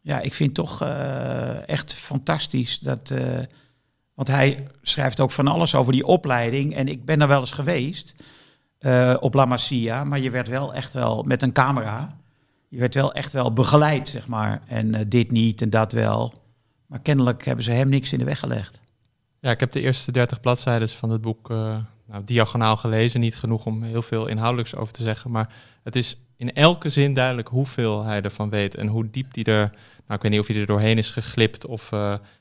[0.00, 3.10] ja ik vind toch eh, echt fantastisch dat.
[3.10, 3.38] eh,
[4.20, 6.74] want hij schrijft ook van alles over die opleiding.
[6.74, 8.14] En ik ben er wel eens geweest
[8.78, 10.04] eh, op La Masia.
[10.04, 12.16] Maar je werd wel echt wel met een camera.
[12.68, 14.62] Je werd wel echt wel begeleid, zeg maar.
[14.66, 16.32] En eh, dit niet en dat wel.
[16.86, 18.80] Maar kennelijk hebben ze hem niks in de weg gelegd.
[19.38, 23.20] Ja, ik heb de eerste 30 bladzijden van het boek eh, nou, diagonaal gelezen.
[23.20, 25.30] Niet genoeg om heel veel inhoudelijks over te zeggen.
[25.30, 28.74] Maar het is in elke zin duidelijk hoeveel hij ervan weet.
[28.74, 29.70] En hoe diep die er.
[30.06, 31.66] Nou, ik weet niet of hij er doorheen is geglipt.
[31.66, 31.90] Of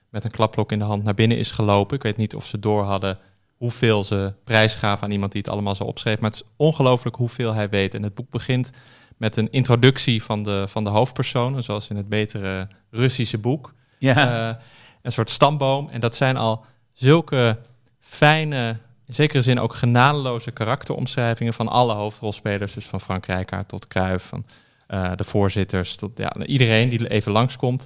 [0.09, 1.95] met een klapblok in de hand naar binnen is gelopen.
[1.95, 3.17] Ik weet niet of ze door hadden
[3.57, 6.19] hoeveel ze prijs gaven aan iemand die het allemaal zo opschreef.
[6.19, 7.93] Maar het is ongelooflijk hoeveel hij weet.
[7.93, 8.69] En het boek begint
[9.17, 11.63] met een introductie van de, van de hoofdpersonen.
[11.63, 13.73] Zoals in het betere Russische boek.
[13.97, 14.55] Ja, Eh,
[15.01, 15.89] een soort stamboom.
[15.89, 17.57] En dat zijn al zulke
[17.99, 22.73] fijne, in zekere zin ook genadeloze karakteromschrijvingen van alle hoofdrolspelers.
[22.73, 24.45] Dus van Frank Rijkaard tot Cruijff, van
[24.87, 27.85] eh, de voorzitters, tot ja, iedereen die even langskomt.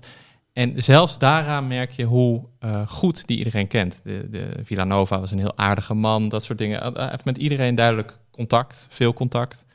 [0.53, 4.01] En zelfs daaraan merk je hoe eh, goed die iedereen kent.
[4.03, 6.93] De, de Villanova was een heel aardige man, dat soort dingen.
[6.93, 9.65] Hij heeft met iedereen duidelijk contact, veel contact.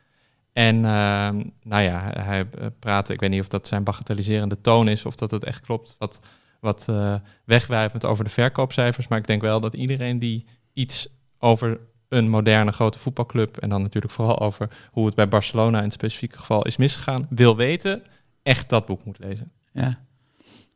[0.53, 4.89] En ehm, nou ja, hij eh, praatte, ik weet niet of dat zijn bagatelliserende toon
[4.89, 6.21] is of dat het echt klopt, wat,
[6.61, 7.15] wat eh,
[7.45, 9.09] wegwijvend over de verkoopcijfers.
[9.09, 13.83] Maar ik denk wel dat iedereen die iets over een moderne grote voetbalclub en dan
[13.83, 18.03] natuurlijk vooral over hoe het bij Barcelona in het specifieke geval is misgegaan, wil weten,
[18.43, 19.51] echt dat boek moet lezen.
[19.73, 20.07] ja.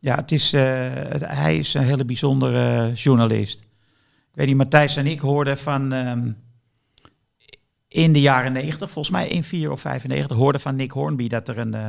[0.02, 0.62] Ja het is, eh,
[1.20, 3.60] hij is een hele bijzondere journalist.
[3.60, 6.32] Ik weet niet, Matthijs en ik hoorden van ehm,
[7.88, 11.48] in de jaren 90, volgens mij in 4 of 95, hoorden van Nick Hornby dat
[11.48, 11.88] er een, eh,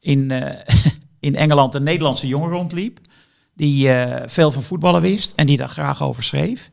[0.00, 0.74] in, eh,
[1.28, 2.98] in Engeland een Nederlandse jongen rondliep.
[3.54, 3.88] Die
[4.26, 6.70] veel van voetballen wist en die daar graag over schreef.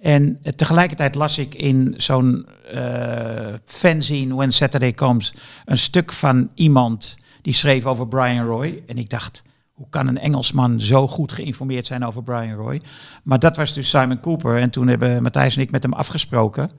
[0.00, 7.18] En tegelijkertijd las ik in zo'n eh fanzine When Saturday Comes een stuk van iemand
[7.40, 8.82] die schreef over Brian Roy.
[8.86, 9.42] En ik dacht,
[9.72, 12.80] hoe kan een Engelsman zo goed geïnformeerd zijn over Brian Roy?
[13.22, 14.56] Maar dat was dus Simon Cooper.
[14.56, 16.70] En toen hebben Matthijs en ik met hem afgesproken.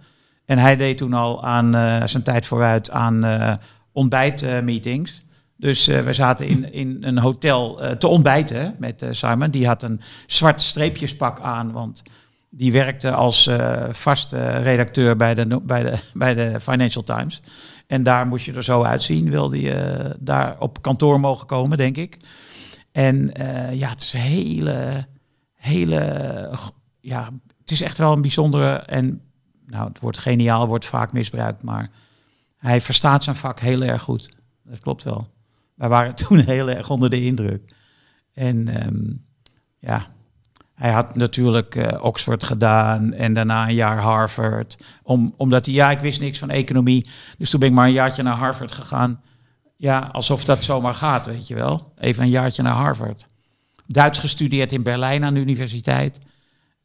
[0.46, 3.54] En hij deed toen al aan eh, zijn tijd vooruit aan eh
[3.92, 5.24] ontbijtmeetings.
[5.58, 9.52] dus eh, we zaten in, in een hotel te ontbijten met Simon.
[9.52, 12.04] Die had een zwart streepjespak aan, want
[12.50, 13.50] die werkte als
[13.90, 17.42] vaste redacteur bij de, bij, de, bij de Financial Times.
[17.88, 21.98] En daar moest je er zo uitzien, wilde je daar op kantoor mogen komen, denk
[21.98, 22.18] ik.
[22.94, 25.06] En eh, ja, het is een hele,
[25.54, 26.60] hele,
[27.00, 27.30] ja,
[27.60, 29.22] het is echt wel een bijzondere en
[29.66, 31.90] nou, het woord geniaal wordt vaak misbruikt, maar
[32.58, 34.30] hij verstaat zijn vak heel erg goed.
[34.64, 35.32] Dat klopt wel.
[35.76, 37.72] Wij waren toen heel erg onder de indruk.
[38.34, 39.14] En ehm,
[39.80, 40.08] ja,
[40.74, 44.78] Hij had natuurlijk eh, Oxford gedaan en daarna een jaar Harvard.
[45.04, 47.10] Om, omdat hij, ja, ik wist niks van economie.
[47.38, 49.22] Dus toen ben ik maar een jaartje naar Harvard gegaan.
[49.84, 51.94] Ja, alsof dat zomaar gaat, weet je wel.
[52.00, 53.28] Even een jaartje naar Harvard.
[53.88, 56.18] Duits gestudeerd in Berlijn aan de universiteit.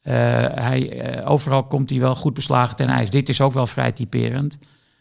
[0.02, 0.14] Eh,
[0.54, 3.10] hij, eh, overal komt hij wel goed beslagen ten ijs.
[3.10, 4.58] Dit is ook wel vrij typerend.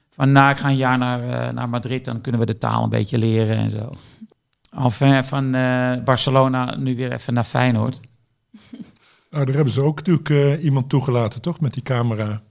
[0.09, 2.83] Van nou, ik ga een jaar naar, eh, naar Madrid, dan kunnen we de taal
[2.83, 3.91] een beetje leren en zo.
[4.71, 5.51] Enfin, van
[6.03, 7.99] Barcelona nu weer even naar Feyenoord.
[9.29, 11.59] Nou, daar hebben ze ook natuurlijk iemand toegelaten, toch?
[11.59, 12.41] Met die camera.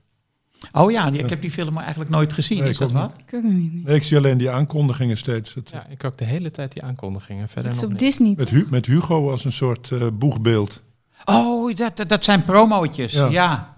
[0.71, 2.57] Oh ja, ik heb die film eigenlijk nooit gezien.
[2.59, 3.13] Nee, is ik dat wat?
[3.31, 3.43] Ik.
[3.43, 5.53] Nee, ik zie alleen die aankondigingen steeds.
[5.53, 7.47] Het, Ja, ik ook de hele tijd die aankondigingen.
[7.49, 7.99] Verder Het is op.
[7.99, 8.33] Disney.
[8.37, 8.49] met, toch?
[8.49, 10.83] Hu- met Hugo als een soort eh, boegbeeld.
[11.25, 13.27] Oh, dat, dat, dat zijn promootjes, Ja.
[13.27, 13.77] ja.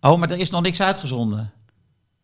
[0.00, 1.52] Oh, maar er is nog niks uitgezonden.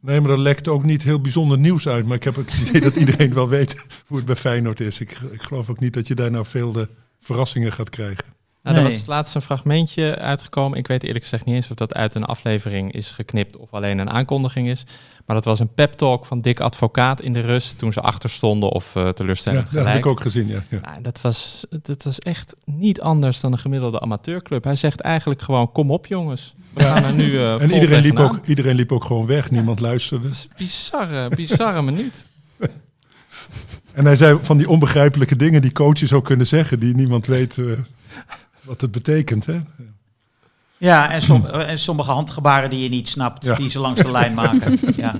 [0.00, 2.06] Nee, maar er lekt ook niet heel bijzonder nieuws uit.
[2.06, 5.00] Maar ik heb het idee dat iedereen wel weet hoe het bij Feyenoord is.
[5.00, 6.88] Ik, ik geloof ook niet dat je daar nou veel de
[7.20, 8.24] verrassingen gaat krijgen.
[8.64, 10.78] Nou, er was laatst een fragmentje uitgekomen.
[10.78, 13.98] Ik weet eerlijk gezegd niet eens of dat uit een aflevering is geknipt of alleen
[13.98, 14.84] een aankondiging is.
[15.26, 18.30] Maar dat was een pep talk van Dick Advocaat in de rust toen ze achter
[18.30, 20.64] stonden of eh Ja, teleurstellend dat heb ik ook gezien, ja.
[20.68, 20.80] ja.
[20.80, 24.64] Nou, dat, was, dat was echt niet anders dan een gemiddelde amateurclub.
[24.64, 26.54] Hij zegt eigenlijk gewoon, kom op jongens.
[26.74, 29.50] We gaan er nu eh En iedereen liep, ook, iedereen liep ook gewoon weg.
[29.50, 30.28] Niemand luisterde.
[30.28, 32.26] Dat is een bizarre, bizarre minuut.
[33.92, 36.80] En hij zei van die onbegrijpelijke dingen die coaches ook kunnen zeggen.
[36.80, 37.64] Die niemand weet eh,
[38.64, 39.46] wat het betekent.
[39.46, 39.58] Hè?
[40.76, 43.54] Ja, en, som- en sommige handgebaren die je niet snapt, Ja.
[43.54, 44.78] die ze langs de lijn maken.
[44.96, 45.18] ja.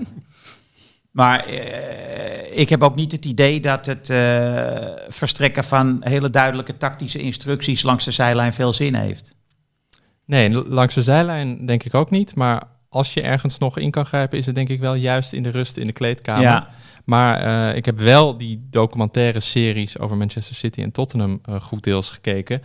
[1.10, 6.76] Maar eh, ik heb ook niet het idee dat het eh, verstrekken van hele duidelijke
[6.76, 9.34] tactische instructies langs de zijlijn veel zin heeft.
[10.24, 12.34] Nee, langs de zijlijn denk ik ook niet.
[12.34, 15.42] Maar als je ergens nog in kan grijpen, is het denk ik wel juist in
[15.42, 16.42] de rust in de kleedkamer.
[16.42, 16.68] Ja,
[17.04, 21.82] Maar eh, ik heb wel die documentaire series over Manchester City en Tottenham eh, goed
[21.82, 22.62] deels gekeken.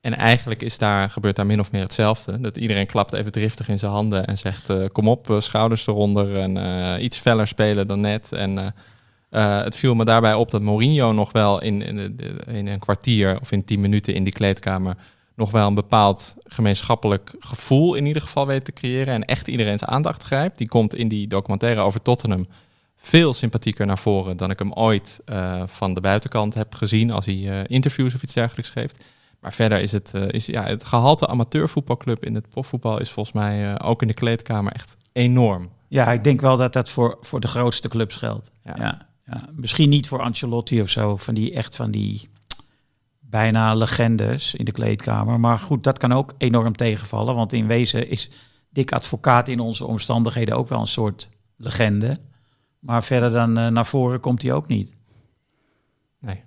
[0.00, 2.40] En eigenlijk is daar, gebeurt daar min of meer hetzelfde.
[2.40, 4.70] Dat iedereen klapt even driftig in zijn handen en zegt...
[4.70, 8.32] eh, kom op, eh, schouders eronder en eh, iets feller spelen dan net.
[8.32, 8.74] En
[9.30, 13.52] het viel me daarbij op dat Mourinho nog wel in, in, in een kwartier of
[13.52, 14.96] in tien minuten in die kleedkamer...
[15.34, 19.14] nog wel een bepaald gemeenschappelijk gevoel in ieder geval weet te creëren...
[19.14, 20.58] en echt iedereen's aandacht grijpt.
[20.58, 22.46] Die komt in die documentaire over Tottenham
[22.96, 25.20] veel sympathieker naar voren dan ik hem ooit
[25.66, 29.04] van de buitenkant heb gezien als hij interviews of iets dergelijks geeft.
[29.40, 33.34] Maar verder is het, eh, is, ja, het gehalte amateurvoetbalclub in het profvoetbal is volgens
[33.34, 35.70] mij eh, ook in de kleedkamer echt enorm.
[35.88, 38.50] ja, ik denk wel dat dat voor, voor de grootste clubs geldt.
[38.64, 38.74] Ja.
[38.76, 39.06] Ja.
[39.30, 42.28] Ja, Misschien niet voor Ancelotti of zo, van die echt van die
[43.20, 45.40] bijna legendes in de kleedkamer.
[45.40, 47.34] Maar goed, dat kan ook enorm tegenvallen.
[47.34, 48.30] Want in wezen is
[48.70, 52.16] Dick Advocaat in onze omstandigheden ook wel een soort legende.
[52.78, 54.92] Maar verder dan eh, naar voren komt hij ook niet.
[56.20, 56.42] Nee.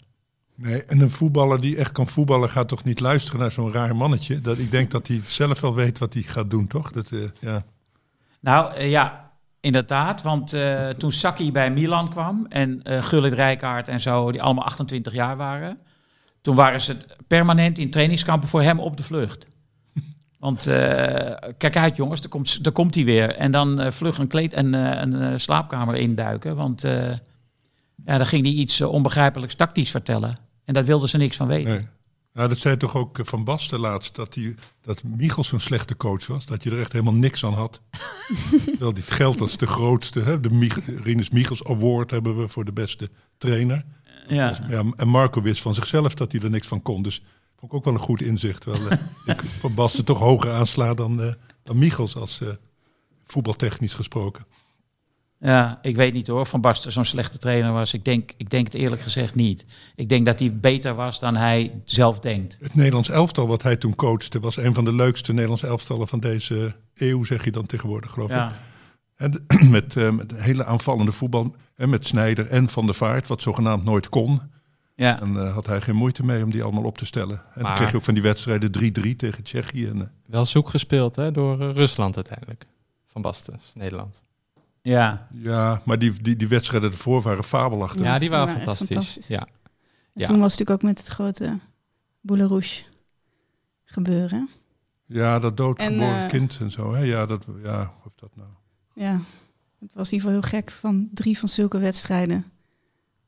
[0.62, 3.96] Nee, en een voetballer die echt kan voetballen gaat toch niet luisteren naar zo'n raar
[3.96, 4.42] mannetje.
[4.42, 6.92] Dat, ik denk dat hij zelf wel weet wat hij gaat doen, toch?
[6.92, 7.64] Dat, eh, ja.
[8.40, 10.22] Nou eh, ja, inderdaad.
[10.22, 15.14] Want eh, toen Saki bij Milan kwam en Gullit Rijkaard en zo, die allemaal 28
[15.14, 15.78] jaar waren.
[16.42, 16.98] Toen waren ze
[17.28, 19.48] permanent in trainingskampen voor hem op de vlucht.
[20.40, 20.64] Want
[21.58, 23.36] kijk uit jongens, daar komt, daar komt hij weer.
[23.36, 26.56] En dan vlug een kleed en een slaapkamer induiken.
[26.56, 26.82] Want
[28.06, 30.50] ja, dan ging hij iets onbegrijpelijks tactisch vertellen.
[30.66, 31.74] En daar wilden ze niks van weten.
[31.74, 31.88] Nee.
[32.34, 35.98] Nou, dat zei toch ook eh, Van Basten laatst, dat, die, dat Michels zo'n slechte
[35.98, 36.46] coach was.
[36.46, 37.82] Dat je er echt helemaal niks aan had.
[38.66, 42.50] Terwijl die het geld als de grootste, hè, de Mich Rinus Michels Award hebben we
[42.50, 43.86] voor de beste trainer.
[44.28, 44.58] Ja.
[44.70, 47.02] Ja, en Marco wist van zichzelf dat hij er niks van kon.
[47.02, 47.24] Dus
[47.58, 48.62] vond ik ook wel een goed inzicht.
[48.62, 48.98] Terwijl eh,
[49.34, 52.48] ik Van Basten toch hoger aansla dan, eh, dan Michels als eh,
[53.26, 54.46] voetbaltechnisch gesproken.
[55.44, 57.94] Ja, ik weet niet hoor, Van Basten zo'n slechte trainer was.
[57.94, 59.64] Ik denk, ik denk het eerlijk gezegd niet.
[59.96, 62.58] Ik denk dat hij beter was dan hij zelf denkt.
[62.62, 66.20] Het Nederlands elftal wat hij toen coachte was een van de leukste Nederlands elftallen van
[66.20, 68.52] deze eeuw, zeg je dan tegenwoordig, geloof ik.
[69.16, 71.56] En met, eh, met hele aanvallende voetbal.
[71.76, 74.42] En met Snijder en Van der Vaart, wat zogenaamd nooit kon.
[74.96, 75.22] ja.
[75.22, 77.44] En eh, had hij geen moeite mee om die allemaal op te stellen.
[77.54, 79.88] En dan kreeg je ook van die wedstrijden 3-3 tegen Tsjechië.
[79.88, 82.66] En, eh, Wel zoek gespeeld hè, door Rusland uiteindelijk.
[83.08, 84.24] Van Basten, Nederland.
[84.82, 85.28] Ja.
[85.34, 88.02] ja, maar die, die, die wedstrijden ervoor waren fabelachtig.
[88.02, 88.96] Ja, die waren Die waren echt fantastisch.
[88.96, 89.28] fantastisch.
[89.28, 89.40] Ja.
[90.14, 90.26] En Ja.
[90.28, 91.60] toen was het natuurlijk ook met het grote
[92.22, 92.84] Boulerouche
[93.86, 94.50] gebeuren.
[95.06, 96.94] Ja, dat doodgeboren En, eh, kind en zo.
[96.94, 97.02] Hè?
[97.04, 98.50] Ja, dat, ja, of dat nou.
[98.96, 99.20] Ja,
[99.80, 102.46] het was in ieder geval heel gek van drie van zulke wedstrijden.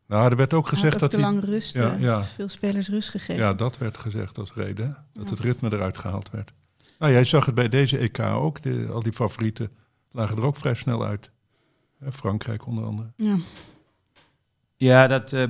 [0.07, 2.23] Nou, er werd ook Hij gezegd had ook dat te lang rust, Ja, eh, ja.
[2.23, 3.35] veel spelers rust gegeven.
[3.35, 4.85] Ja, dat werd gezegd als reden.
[4.87, 4.93] hè?
[5.13, 5.29] Dat Ja.
[5.29, 6.53] het ritme eruit gehaald werd.
[6.99, 8.61] Nou, jij zag het bij deze EK ook.
[8.61, 9.71] De, al die favorieten
[10.11, 11.31] lagen er ook vrij snel uit.
[12.11, 13.11] Frankrijk onder andere.
[13.17, 13.37] Ja.
[14.75, 15.43] ja dat eh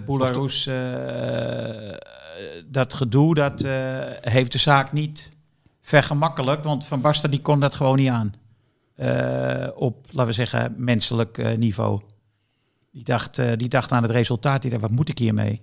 [0.68, 1.96] eh,
[2.66, 3.72] dat gedoe, dat eh,
[4.22, 5.36] heeft de zaak niet
[5.82, 8.34] vergemakkelijk, want Van Basten die kon dat gewoon niet aan.
[8.96, 12.02] Eh, op, laten we zeggen, menselijk eh, niveau.
[12.92, 15.62] Die dacht, eh, die dacht aan het resultaat, die dacht, wat moet ik hiermee?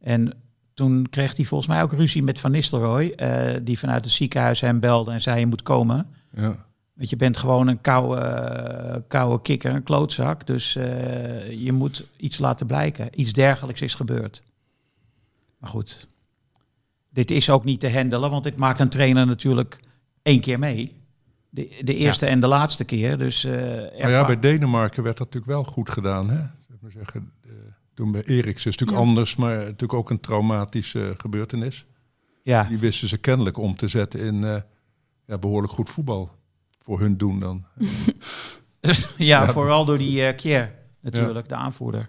[0.00, 0.32] En
[0.74, 4.60] toen kreeg hij volgens mij ook ruzie met Van Nistelrooy, eh, die vanuit het ziekenhuis
[4.60, 6.06] hem belde en zei, je moet komen.
[6.36, 6.66] Ja.
[6.98, 10.46] Want je bent gewoon een koude, koude kikker, een klootzak.
[10.46, 13.20] Dus eh, je moet iets laten blijken.
[13.20, 14.42] Iets dergelijks is gebeurd.
[15.58, 16.06] Maar goed,
[17.10, 19.80] dit is ook niet te handelen, want dit maakt een trainer natuurlijk
[20.22, 20.96] één keer mee.
[21.50, 23.18] De, de eerste en de laatste keer.
[23.18, 23.52] Dus, eh,
[24.00, 26.30] Maar ja, bij Denemarken werd dat natuurlijk wel goed gedaan.
[26.30, 26.36] Hè?
[26.68, 27.50] Zeg maar zeggen, eh,
[27.94, 29.06] toen bij Eriksen is het natuurlijk Ja.
[29.06, 31.86] anders, maar natuurlijk ook een traumatische gebeurtenis.
[32.42, 34.56] ja, Die wisten ze kennelijk om te zetten in eh,
[35.26, 36.36] ja, behoorlijk goed voetbal.
[36.88, 37.64] Voor hun doen dan.
[38.80, 39.48] ja, Ja.
[39.48, 42.08] vooral door die eh Kier natuurlijk, de aanvoerder.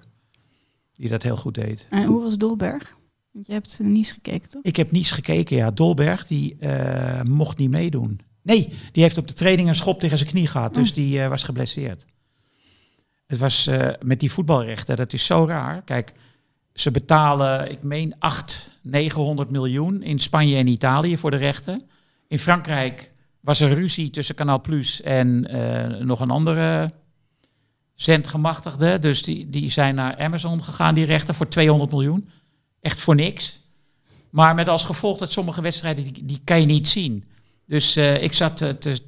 [0.95, 1.87] Die dat heel goed deed.
[1.89, 2.97] En hoe was Dolberg?
[3.31, 4.63] Want je hebt Nice gekeken, toch?
[4.63, 5.57] Ik heb niets gekeken.
[5.57, 8.19] Ja, Dolberg die eh, mocht niet meedoen.
[8.41, 10.73] Nee, die heeft op de training een schop tegen zijn knie gehad.
[10.73, 12.05] Dus die eh, was geblesseerd.
[13.25, 15.81] Het was eh, met die voetbalrechten, dat is zo raar.
[15.81, 16.13] Kijk,
[16.73, 21.81] ze betalen, ik meen, 8, 900 miljoen in Spanje en Italië voor de rechten.
[22.27, 23.13] In Frankrijk
[23.49, 26.91] was er ruzie tussen Canal Plus en eh, nog een andere
[27.95, 28.99] zendgemachtigde.
[28.99, 32.29] Dus die, die zijn naar Amazon gegaan, die rechten, voor 200 miljoen.
[32.81, 33.59] Echt voor niks.
[34.29, 37.23] Maar met als gevolg dat sommige wedstrijden, die, die kan je niet zien.
[37.65, 38.99] Dus eh, ik zat eh, te,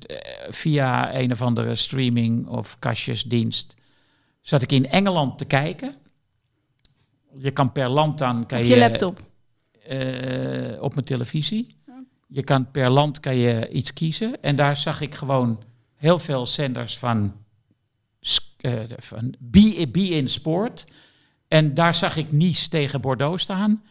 [0.49, 3.75] via een of andere streaming of kastjesdienst,
[4.41, 5.93] zat ik in Engeland te kijken.
[7.38, 8.45] Je kan per land dan...
[8.45, 9.21] Kan Op je laptop.
[9.84, 11.75] eh, op mijn televisie.
[12.33, 14.41] Je kan per land kan je iets kiezen.
[14.41, 15.63] En daar zag ik gewoon
[15.95, 17.33] heel veel zenders van,
[18.57, 20.87] eh, van Be, Be in Sport.
[21.47, 23.83] En daar zag ik Nice tegen Bordeaux staan.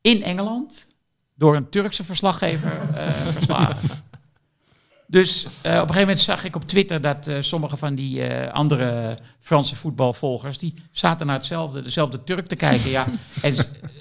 [0.00, 0.94] In Engeland.
[1.34, 2.70] Door een Turkse verslaggever
[3.36, 4.04] verslagen.
[5.06, 9.18] Dus eh, op een gegeven moment zag ik op Twitter dat sommige van die andere
[9.38, 12.90] Franse voetbalvolgers, die zaten naar hetzelfde, dezelfde Turk te kijken.
[12.90, 13.06] ja.
[13.42, 13.54] En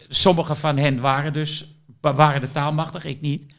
[0.09, 1.74] sommige van hen waren dus
[2.13, 3.53] waren de taalmachtig, ik niet.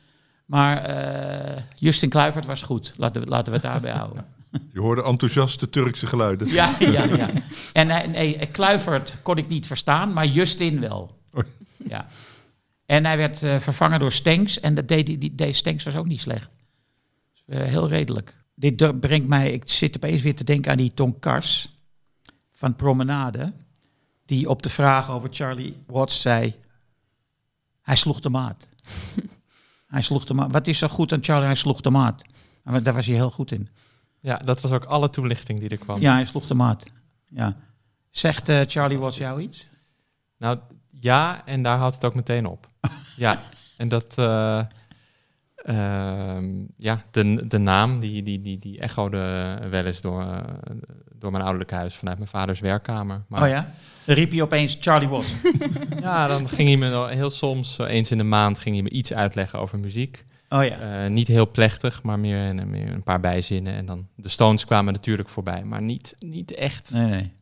[0.46, 2.94] Maar eh, Justin Kluivert was goed.
[2.96, 4.26] Laten we, laten we het daarbij houden.
[4.72, 6.48] Je hoorde enthousiaste Turkse geluiden.
[6.48, 7.30] Ja, ja, ja.
[7.72, 11.18] En hij- nee, Kluivert kon ik niet verstaan, maar Justin wel.
[11.36, 11.46] Oei.
[11.88, 12.06] Ja.
[12.86, 14.60] En hij werd eh, vervangen door Stenks.
[14.60, 16.50] En dat deed, die, die, Stenks was ook niet slecht.
[17.32, 18.36] Dus, eh, heel redelijk.
[18.54, 21.74] Dit brengt mij, ik zit opeens weer te denken aan die Ton Kars
[22.52, 23.52] van Promenade.
[24.26, 26.54] Die op de vraag over Charlie Watts zei,
[27.86, 28.66] hij sloeg de maat.
[29.94, 30.52] hij sloeg de maat.
[30.52, 31.46] Wat is zo goed aan Charlie?
[31.46, 32.22] Hij sloeg de maat.
[32.62, 33.68] Maar daar was hij heel goed in.
[34.20, 36.00] Ja, dat was ook alle toelichting die er kwam.
[36.00, 36.84] Ja, hij sloeg de maat.
[37.28, 37.56] Ja.
[38.10, 39.68] Zegt eh, Charlie Watts jou iets?
[40.38, 40.58] Nou
[40.90, 42.68] ja, en daar houdt het ook meteen op.
[43.16, 43.38] ja,
[43.76, 44.14] en dat.
[44.18, 44.64] eh,
[45.56, 49.18] ehm, ja, de, de naam die, die, die, die echode
[49.70, 50.38] wel eens door, eh,
[51.14, 53.22] door mijn ouderlijk huis vanuit mijn vaders werkkamer.
[53.28, 53.70] Maar Oh ja?
[54.06, 55.32] Riep hij opeens Charlie Watts.
[56.00, 58.84] ja, dan ging hij me wel heel soms, eh, eens in de maand, ging hij
[58.84, 60.24] me iets uitleggen over muziek.
[60.48, 61.04] Oh ja.
[61.04, 63.74] Eh, niet heel plechtig, maar meer, een- meer een paar bijzinnen.
[63.74, 66.90] En dan de Stones kwamen natuurlijk voorbij, maar niet, niet echt.
[66.92, 67.32] Nee,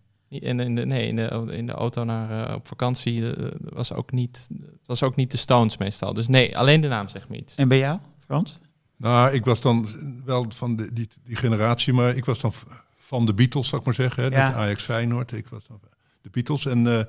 [0.43, 3.93] En in de, nee, in de, in de auto naar, eh, op vakantie eh, was
[3.93, 4.49] ook niet,
[4.85, 6.13] was ook niet de Stones meestal.
[6.15, 7.55] Dus nee, alleen de naam zegt me iets.
[7.55, 8.59] En bij jou, Frans?
[8.97, 9.89] Nou, ik was dan
[10.25, 12.53] wel van de, die, die generatie, maar ik was dan
[12.97, 14.23] van de Beatles, zou ik maar zeggen.
[14.23, 14.29] Hè?
[14.29, 14.45] Ja.
[14.47, 15.33] Dat is Ajax Feyenoord.
[15.33, 15.81] Ik was dan
[16.25, 16.67] de Beatles.
[16.67, 17.05] En eh,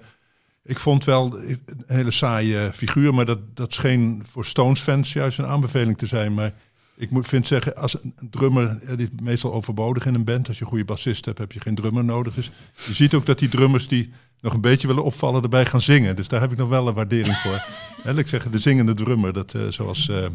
[0.63, 5.45] ik vond wel een hele saaie figuur, maar dat, dat scheen voor Stones-fans juist een
[5.45, 6.33] aanbeveling te zijn.
[6.33, 6.53] Maar
[6.95, 10.47] ik moet, vind zeggen, als een drummer, die is meestal overbodig in een band.
[10.47, 12.33] Als je een goede bassist hebt, heb je geen drummer nodig.
[12.33, 12.51] Dus
[12.85, 16.15] je ziet ook dat die drummers die nog een beetje willen opvallen, erbij gaan zingen.
[16.15, 17.65] Dus daar heb ik nog wel een waardering voor.
[18.03, 20.09] Laat ik zeggen, de zingende drummer, dat eh, zoals...
[20.09, 20.25] eh,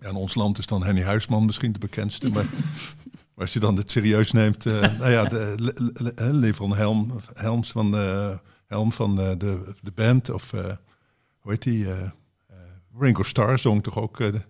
[0.00, 2.28] ja, in ons land is dan Henny Huisman misschien de bekendste.
[2.28, 2.44] Maar,
[3.36, 6.74] maar als je dan het serieus neemt, eh, nou ja, de Le- Le- Le- Levron
[6.76, 8.28] Helm, Helms van, eh,
[8.66, 10.64] Helm van eh, de, de band, of eh,
[11.40, 11.92] hoe heet die?
[11.92, 11.98] eh,
[12.98, 14.20] Ringo Starr zong toch ook.
[14.20, 14.42] eh, de-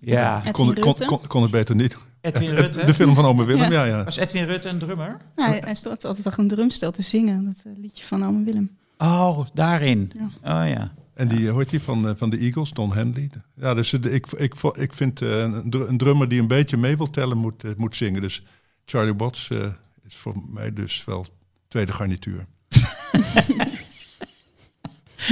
[0.00, 0.40] Ja.
[0.40, 1.96] die kon, kon, kon, kon het beter niet.
[2.20, 2.84] Edwin Rutte.
[2.84, 4.04] De film van Ome Willem, ja, ja.
[4.04, 5.16] Was Edwin Rutte een drummer?
[5.36, 7.44] Nou, hij, hij stond altijd achter een drumstel te zingen.
[7.44, 8.76] Dat liedje van Ome Willem.
[8.98, 10.12] Oh, daarin.
[10.42, 10.62] Ja.
[10.62, 10.94] Oh ja.
[11.14, 13.30] En die, hoe heet die van, eh, van de Eagles, Don Henley.
[13.56, 16.76] Ja, dus eh, ik, ik, ik vind eh, een, dr- een drummer die een beetje
[16.76, 18.20] mee wil tellen, moet, eh, moet zingen.
[18.20, 18.42] Dus
[18.84, 19.66] Charlie Watts eh,
[20.06, 21.26] is voor mij dus wel
[21.68, 22.46] tweede garnituur.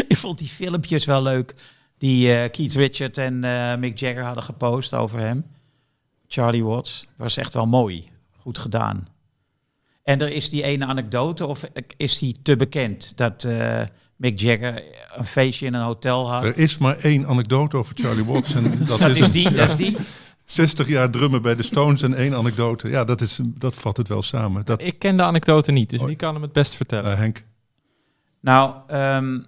[0.09, 1.55] Ik vond die filmpjes wel leuk.
[1.99, 5.45] Die eh, Keith Richard en eh, Mick Jagger hadden gepost over hem.
[6.29, 7.07] Charlie Watts.
[7.17, 8.09] Was echt wel mooi.
[8.37, 9.07] Goed gedaan.
[10.03, 11.65] En er is die ene anekdote, of
[11.97, 13.13] is die te bekend?
[13.17, 13.83] Dat eh,
[14.23, 14.83] Mick Jagger
[15.15, 16.45] een feestje in een hotel had.
[16.45, 18.55] Er is maar één anekdote over Charlie Watts.
[18.57, 19.97] En dat, dat is, is een die, dat is die.
[20.45, 22.89] 60 jaar drummen bij de Stones en één anekdote.
[22.89, 24.65] Ja, dat, is, dat vat het wel samen.
[24.65, 26.07] Dat, Ik ken de anekdote niet, dus Oh.
[26.07, 27.13] wie kan hem het best vertellen?
[27.13, 27.43] eh, Henk,
[28.41, 29.39] Nou, ehm,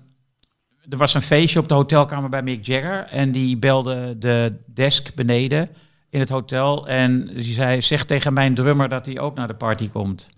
[0.88, 3.06] er was een feestje op de hotelkamer bij Mick Jagger.
[3.10, 5.68] En die belde de desk beneden
[6.10, 6.88] in het hotel.
[6.88, 10.28] En die zei, zeg tegen mijn drummer dat hij ook naar de party komt.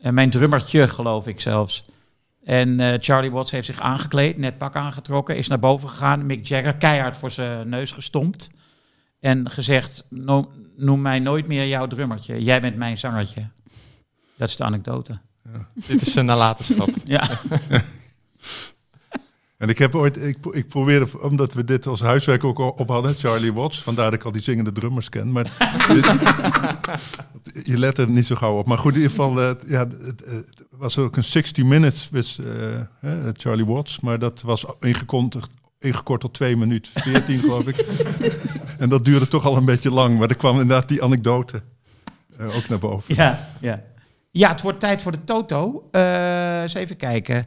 [0.00, 1.82] En mijn drummertje, geloof ik zelfs.
[2.46, 6.26] En eh, Charlie Watts heeft zich aangekleed, net pak aangetrokken, is naar boven gegaan.
[6.26, 8.50] Mick Jagger keihard voor zijn neus gestompt.
[9.20, 12.42] En gezegd, "No- noem mij nooit meer jouw drummertje.
[12.44, 13.42] Jij bent mijn zangertje.
[14.36, 15.18] Dat is de anekdote.
[15.86, 16.88] Dit is een nalatenschap.
[17.04, 17.28] Ja.
[19.56, 22.88] En ik heb ooit, ik, ik probeerde, omdat we dit als huiswerk ook al op
[22.88, 25.32] hadden, Charlie Watts, vandaar dat ik al die zingende drummers ken.
[25.32, 25.44] Maar
[27.42, 28.66] dit- je let er niet zo gauw op.
[28.66, 32.38] Maar goed, in ieder geval, eh, ja, het, het- was ook een 60 minutes with
[33.00, 34.64] eh, Charlie Watts, maar dat was
[35.78, 37.76] ingekort, tot 2 minuten 14, geloof ik.
[38.78, 41.62] en dat duurde toch al een beetje lang, maar er kwam inderdaad die anekdote
[42.38, 43.14] eh, ook naar boven.
[43.14, 43.82] Ja, ja.
[44.30, 45.88] ja, het wordt tijd voor de Toto.
[45.90, 47.46] Eh eens even kijken.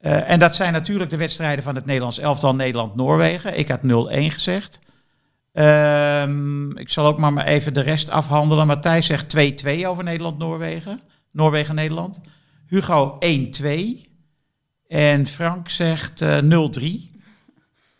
[0.00, 3.58] En dat zijn natuurlijk de wedstrijden van het Nederlands elftal Nederland-Noorwegen.
[3.58, 4.78] Ik had 0-1 gezegd.
[5.52, 8.66] Ehm, ik zal ook maar, maar even de rest afhandelen.
[8.66, 11.00] Matthijs zegt 2-2 over Nederland-Noorwegen.
[11.30, 12.20] Noorwegen-Nederland.
[12.70, 14.08] Hugo 1-2.
[14.86, 17.10] En Frank zegt eh 0-3.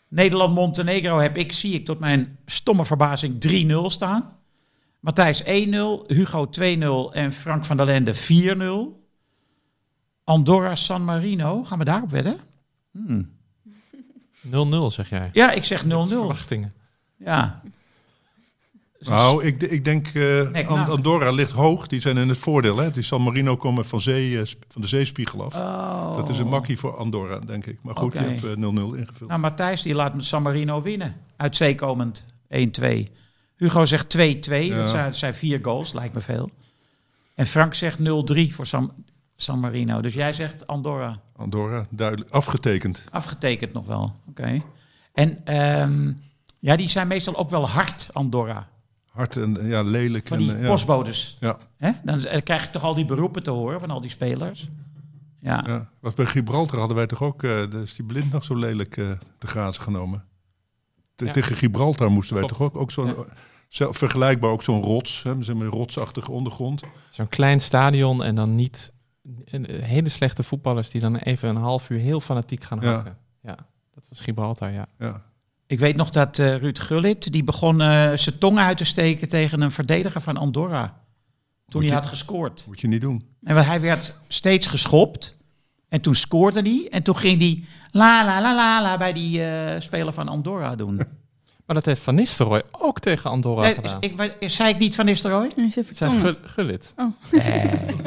[0.07, 4.37] Nederland-Montenegro heb ik, zie ik tot mijn stomme verbazing, 3-0 staan.
[4.99, 5.47] Matthijs 1-0,
[6.07, 8.99] Hugo 2-0 en Frank van der Lende 4-0.
[10.23, 12.37] Andorra San Marino, gaan we daarop wedden?
[12.91, 13.29] Hmm.
[14.47, 14.51] 0-0
[14.87, 15.29] zeg jij.
[15.33, 15.87] Ja, ik zeg 0-0.
[15.87, 16.73] Verwachtingen.
[17.17, 17.61] Ja.
[19.09, 20.13] Nou, ik, ik denk, eh,
[20.49, 20.89] Nee, nou.
[20.89, 21.87] Andorra ligt hoog.
[21.87, 22.77] Die zijn in het voordeel.
[22.77, 22.91] Hè?
[22.91, 25.55] Die San Marino komen van, zee, eh, van de zeespiegel af.
[25.55, 26.15] Oh.
[26.15, 27.79] Dat is een makkie voor Andorra, denk ik.
[27.81, 29.29] Maar goed, je hebt eh, 0-0 ingevuld.
[29.29, 31.15] Nou, Matthijs die laat met San Marino winnen.
[31.35, 33.07] Uit zee komend 1-2.
[33.55, 34.19] Hugo zegt 2-2.
[34.19, 34.75] Ja.
[34.75, 36.49] Dat zijn, dat zijn vier goals, lijkt me veel.
[37.35, 38.03] En Frank zegt 0-3
[38.49, 38.93] voor San,
[39.35, 40.01] San Marino.
[40.01, 41.19] Dus jij zegt Andorra.
[41.35, 42.29] Andorra, duidelijk.
[42.29, 43.03] Afgetekend.
[43.11, 44.15] Afgetekend nog wel.
[44.29, 44.61] Oké.
[45.13, 46.11] En ehm,
[46.59, 48.69] ja, die zijn meestal ook wel hard, Andorra.
[49.11, 50.27] Hard en ja, lelijk.
[50.27, 50.67] Van en, die ja.
[50.67, 51.37] postbodes.
[51.39, 51.91] Ja, Hè?
[52.03, 54.69] Dan krijg je toch al die beroepen te horen van al die spelers.
[55.39, 55.63] Ja.
[55.67, 55.89] ja.
[55.99, 59.09] Was bij Gibraltar hadden wij toch ook, eh dus die blind nog zo lelijk eh
[59.37, 60.23] te grazen genomen.
[61.15, 61.31] Ja.
[61.31, 62.59] Tegen Gibraltar moesten wij Klopt.
[62.61, 63.13] toch ook, ook zo'n, Ja.
[63.67, 66.83] zo- vergelijkbaar ook zo'n rots, hè, zeg maar, een rotsachtige ondergrond.
[67.09, 68.91] Zo'n klein stadion en dan niet
[69.23, 72.91] een- een- hele slechte voetballers die dan even een half uur heel fanatiek gaan Ja.
[72.93, 73.17] hakken.
[73.41, 73.55] Ja,
[73.93, 74.87] dat was Gibraltar, ja.
[74.99, 75.21] Ja.
[75.71, 79.29] Ik weet nog dat eh, Ruud Gullit, die begon eh, zijn tong uit te steken
[79.29, 81.03] tegen een verdediger van Andorra.
[81.67, 82.63] Toen hij had gescoord.
[82.67, 83.25] Moet je niet doen.
[83.43, 85.37] En want hij werd steeds geschopt.
[85.89, 86.87] En toen scoorde hij.
[86.89, 90.75] En toen ging hij la la la la la bij die eh, speler van Andorra
[90.75, 91.01] doen.
[91.71, 93.97] Maar dat heeft Van Nistelrooy ook tegen Andorra Nee, gedaan.
[93.99, 95.49] ik, ik, zei ik niet van Nistelrooy?
[95.91, 96.19] Zijn.
[96.19, 96.93] Gul- Gullit.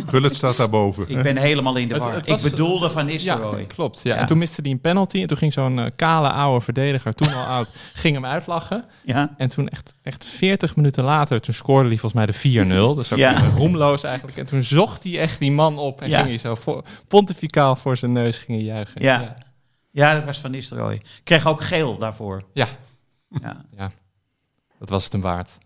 [0.06, 1.04] Gullit staat daarboven.
[1.08, 2.28] Ik ben helemaal in de war.
[2.28, 3.64] ik bedoelde van Ja, Nistelrooy.
[3.64, 4.00] klopt.
[4.02, 4.14] Ja.
[4.14, 4.20] Ja.
[4.20, 5.20] En toen miste hij een penalty.
[5.20, 8.84] En toen ging zo'n eh, kale oude verdediger, toen al oud, ging hem uitlachen.
[9.04, 9.34] Ja.
[9.36, 12.96] En toen echt, echt 40 minuten later, toen scoorde hij volgens mij de 4-0.
[12.96, 13.40] Dus ook Ja.
[13.56, 14.36] roemloos eigenlijk.
[14.38, 16.16] En toen zocht hij echt die man op en Ja.
[16.16, 19.02] ging hij zo voor, pontificaal voor zijn neus gingen juichen.
[19.02, 19.34] Ja.
[19.90, 21.00] Ja, dat was van Nistelrooy.
[21.24, 22.42] Kreeg ook geel daarvoor.
[22.52, 22.66] Ja.
[23.76, 23.92] Ja.
[24.78, 25.58] Dat was het hem waard.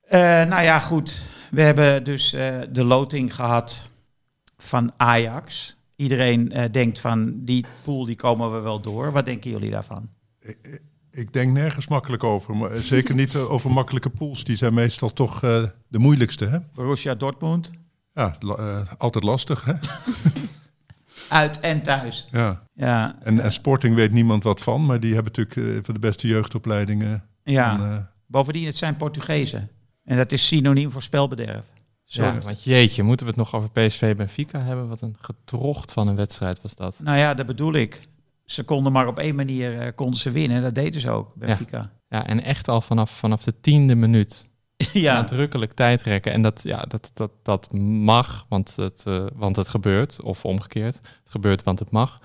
[0.00, 1.28] Eh, nou ja, goed.
[1.50, 3.88] We hebben dus eh, de loting gehad
[4.56, 5.76] van Ajax.
[5.96, 9.12] Iedereen eh, denkt van die pool die komen we wel door.
[9.12, 10.08] Wat denken jullie daarvan?
[11.10, 12.56] Ik denk nergens makkelijk over.
[12.56, 14.44] Maar zeker niet over makkelijke pools.
[14.44, 16.46] Die zijn meestal toch eh, de moeilijkste.
[16.46, 16.58] Hè?
[16.74, 17.70] Borussia Dortmund,
[18.14, 19.64] Ja, eh, altijd lastig.
[19.64, 19.72] Hè?
[21.30, 22.28] uit en thuis.
[22.30, 22.62] Ja.
[22.74, 24.86] Ja, En, en Sporting weet niemand wat van.
[24.86, 27.24] Maar die hebben natuurlijk eh, van de beste jeugdopleidingen.
[27.42, 27.78] ja.
[27.78, 29.70] En, eh, bovendien het zijn Portugezen.
[30.04, 31.64] En dat is synoniem voor spelbederf.
[32.04, 32.22] Zo.
[32.22, 34.88] Ja, want jeetje, moeten we het nog over PSV Benfica hebben?
[34.88, 37.00] Wat een gedrocht van een wedstrijd was dat.
[37.02, 38.00] Nou ja, dat bedoel ik.
[38.44, 40.62] Ze konden maar op één manier eh, konden ze winnen.
[40.62, 41.90] Dat deden ze ook, Benfica.
[42.08, 44.48] Ja, en echt al vanaf, vanaf de tiende minuut.
[44.92, 46.32] Ja, Nadrukkelijk tijdrekken.
[46.32, 50.20] En dat, ja, dat, dat, dat mag, want het, eh, want het gebeurt.
[50.22, 50.94] Of omgekeerd.
[50.96, 52.20] Het gebeurt, want het mag.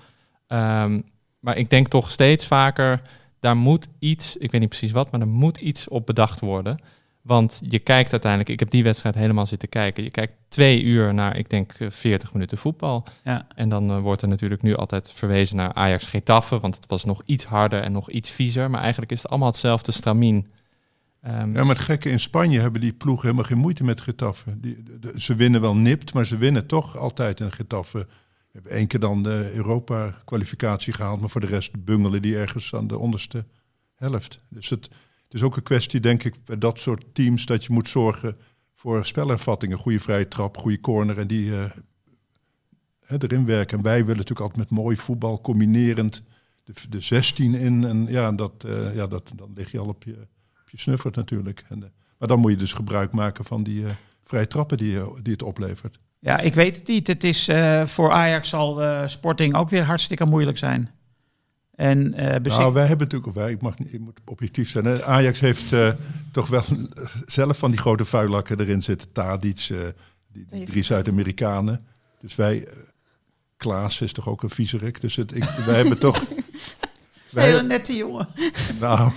[0.46, 1.00] Ehm,
[1.40, 3.00] maar ik denk toch steeds vaker,
[3.40, 6.78] daar moet iets, ik weet niet precies wat, maar er moet iets op bedacht worden.
[7.22, 10.04] Want je kijkt uiteindelijk, ik heb die wedstrijd helemaal zitten kijken.
[10.04, 13.04] Je kijkt twee uur naar, ik denk, eh, 40 minuten voetbal.
[13.24, 13.46] ja.
[13.54, 17.04] En dan eh, wordt er natuurlijk nu altijd verwezen naar Ajax Getafe, want het was
[17.04, 18.70] nog iets harder en nog iets viezer.
[18.70, 20.50] Maar eigenlijk is het allemaal hetzelfde stramien.
[21.26, 24.60] Ehm, ja, maar het gekke in Spanje hebben die ploegen helemaal geen moeite met Getafe.
[24.60, 24.84] Die,
[25.16, 28.06] ze winnen wel nipt, maar ze winnen toch altijd in Getafe.
[28.52, 32.86] hebben één keer dan de Europa-kwalificatie gehaald, maar voor de rest bungelen die ergens aan
[32.86, 33.44] de onderste
[33.94, 34.40] helft.
[34.48, 34.90] Dus het,
[35.28, 38.36] is ook een kwestie, denk ik, bij dat soort teams dat je moet zorgen
[38.74, 39.78] voor spelervattingen.
[39.78, 41.70] Goede vrije trap, goede corner en die eh,
[43.18, 43.78] erin werken.
[43.78, 46.22] En wij willen natuurlijk altijd met mooi voetbal, combinerend
[46.64, 47.84] de, de 16 in.
[47.84, 50.26] En ja, dat, eh, ja dat, dan lig je al op je,
[50.76, 51.64] je snuffert natuurlijk.
[51.68, 53.92] En, eh, maar dan moet je dus gebruik maken van die eh,
[54.24, 55.96] vrije trappen die, eh, die het oplevert.
[56.18, 57.06] Ja, ik weet het niet.
[57.06, 60.90] Het is eh, voor Ajax zal eh, Sporting ook weer hartstikke moeilijk zijn.
[61.74, 64.84] En eh Nou, wij hebben natuurlijk, of wij, ik, mag niet, ik moet objectief zijn.
[64.84, 65.04] hè.
[65.04, 65.92] Ajax heeft eh,
[66.32, 66.62] toch wel
[67.24, 69.12] zelf van die grote vuilakken erin zitten.
[69.12, 69.78] Tadic, eh,
[70.32, 71.86] die, die drie Zuid-Amerikanen.
[72.20, 72.68] Dus wij,
[73.56, 75.00] Klaas is toch ook een viezerik.
[75.00, 76.24] Dus het, ik, wij hebben toch...
[77.30, 78.28] wij, Hele nette jongen.
[78.80, 79.12] nou,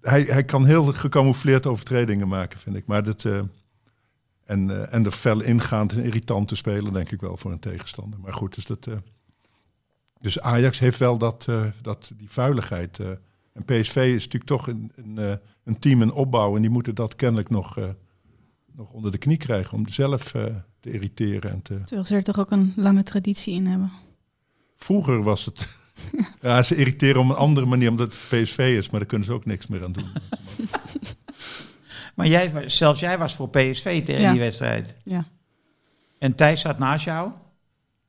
[0.00, 2.86] hij, hij kan heel gecamoufleerd overtredingen maken, vind ik.
[2.86, 3.40] Maar dat, eh,
[4.44, 7.58] en, eh, en er fel ingaand en irritant te spelen, denk ik wel voor een
[7.58, 8.20] tegenstander.
[8.20, 8.94] Maar goed, dus, dat, eh,
[10.18, 11.48] dus Ajax heeft wel dat,
[11.82, 12.98] dat, die vuiligheid.
[13.52, 16.56] en PSV is natuurlijk toch een, een, een team in opbouw.
[16.56, 17.78] En die moeten dat kennelijk nog,
[18.72, 20.22] nog onder de knie krijgen om zelf
[20.80, 21.50] te irriteren.
[21.50, 21.80] En te...
[21.84, 23.90] Terwijl ze er toch ook een lange traditie in hebben.
[24.76, 25.78] Vroeger was het...
[26.40, 28.90] ja, ze irriteren op een andere manier omdat het PSV is.
[28.90, 30.08] Maar daar kunnen ze ook niks meer aan doen.
[32.14, 34.30] Maar jij, zelfs jij was voor PSV tegen Ja.
[34.30, 34.94] die wedstrijd.
[35.04, 35.24] Ja.
[36.18, 37.30] En Thijs zat naast jou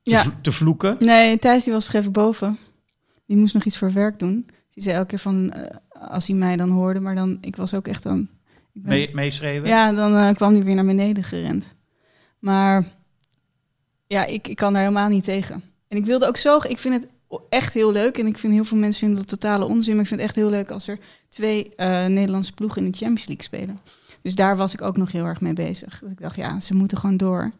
[0.02, 0.24] te, Ja.
[0.42, 0.96] te vloeken.
[0.98, 2.58] Nee, Thijs die was vergeven boven.
[3.26, 4.46] Die moest nog iets voor werk doen.
[4.70, 5.76] Die zei elke keer van, eh,
[6.10, 8.20] als hij mij dan hoorde, maar dan, ik was ook echt dan...
[8.20, 9.68] Ik ben- Mee, meeschreven.
[9.68, 11.66] ja, dan eh, kwam hij weer naar beneden gerend.
[12.38, 12.84] Maar
[14.06, 15.62] ja, ik, ik kan daar helemaal niet tegen.
[15.88, 17.12] En ik wilde ook zo, ik vind het
[17.48, 18.18] echt heel leuk.
[18.18, 19.92] En ik vind heel veel mensen vinden dat totale onzin.
[19.92, 22.98] Maar ik vind het echt heel leuk als er twee eh, Nederlandse ploegen in de
[22.98, 23.78] Champions League spelen.
[24.22, 25.98] Dus daar was ik ook nog heel erg mee bezig.
[26.00, 27.52] Dat ik dacht, ja, ze moeten gewoon door.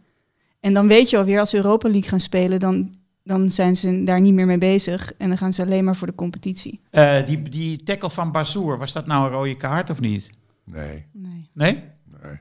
[0.60, 4.02] En dan weet je alweer, als ze Europa League gaan spelen, dan, dan zijn ze
[4.04, 5.12] daar niet meer mee bezig.
[5.16, 6.80] En dan gaan ze alleen maar voor de competitie.
[6.90, 10.30] Eh, die, die tackle van Bazoer, was dat nou een rode kaart of niet?
[10.64, 11.06] Nee.
[11.12, 11.48] Nee.
[11.52, 11.82] Nee?
[12.22, 12.40] Nee.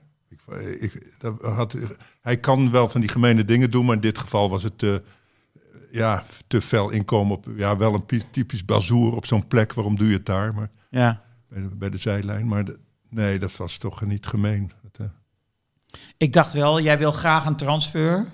[0.79, 1.77] Ik, ik, dat had,
[2.21, 5.01] hij kan wel van die gemene dingen doen, maar in dit geval was het te,
[5.91, 9.73] ja, te fel inkomen op ja, wel een pi- typisch bazoer op zo'n plek.
[9.73, 10.53] Waarom doe je het daar?
[10.53, 11.21] Maar Ja.
[11.49, 12.47] bij de, bij de zijlijn.
[12.47, 12.79] Maar de-
[13.09, 14.71] nee, dat was toch niet gemeen.
[14.81, 18.25] Dat, eh, Ik dacht wel, jij wil graag een transfer.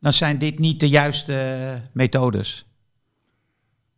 [0.00, 2.66] Dan zijn dit niet de juiste eh, methodes.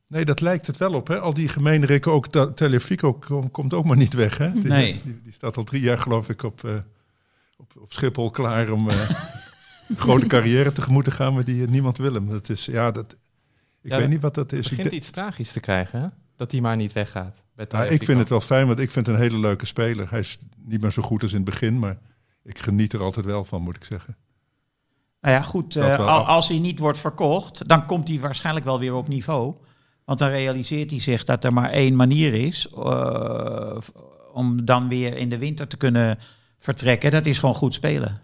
[0.07, 1.09] nee, dat lijkt het wel op.
[1.09, 1.21] Hè?
[1.21, 2.27] Al die gemene rikken, ook
[2.57, 4.39] Telefico kom- komt ook maar niet weg.
[4.39, 4.53] Hè?
[4.53, 5.01] Die, Nee.
[5.05, 6.75] die, die staat al drie jaar geloof ik op, eh,
[7.57, 8.89] op, op Schiphol klaar om
[9.97, 11.35] grote carrière tegemoet te gaan.
[11.35, 12.29] Maar die eh, niemand wil hem.
[12.29, 13.17] Dat is, ja, dat,
[13.83, 14.59] ik Ja, weet niet wat dat is.
[14.59, 16.09] Het Ik begint iets tragisch te krijgen, hè?
[16.37, 17.43] Dat hij maar niet weggaat.
[17.69, 20.11] Ja, ik vind het wel fijn, want ik vind het een hele leuke speler.
[20.11, 21.99] Hij is niet meer zo goed als in het begin, maar
[22.43, 24.17] ik geniet er altijd wel van, moet ik zeggen.
[25.21, 25.77] Nou ja, goed.
[25.77, 29.55] Eh, als hij niet wordt verkocht, dan komt hij waarschijnlijk wel weer op niveau.
[30.05, 33.77] Want dan realiseert hij zich dat er maar één manier is eh,
[34.33, 36.19] om dan weer in de winter te kunnen
[36.59, 37.11] vertrekken.
[37.11, 38.17] Dat is gewoon goed spelen.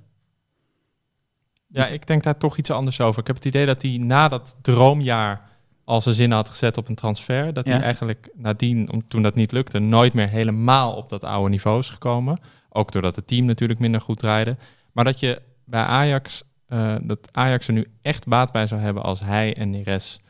[1.72, 3.20] Ja, ik denk daar toch iets anders over.
[3.20, 5.48] Ik heb het idee dat hij na dat droomjaar
[5.84, 7.52] al zijn zin had gezet op een transfer.
[7.52, 7.72] Dat Ja.
[7.74, 11.78] hij eigenlijk nadien, om, toen dat niet lukte, nooit meer helemaal op dat oude niveau
[11.78, 12.38] is gekomen.
[12.68, 14.56] Ook doordat het team natuurlijk minder goed draaide.
[14.92, 19.02] Maar dat je bij Ajax, eh, dat Ajax er nu echt baat bij zou hebben
[19.02, 20.20] als hij en Neres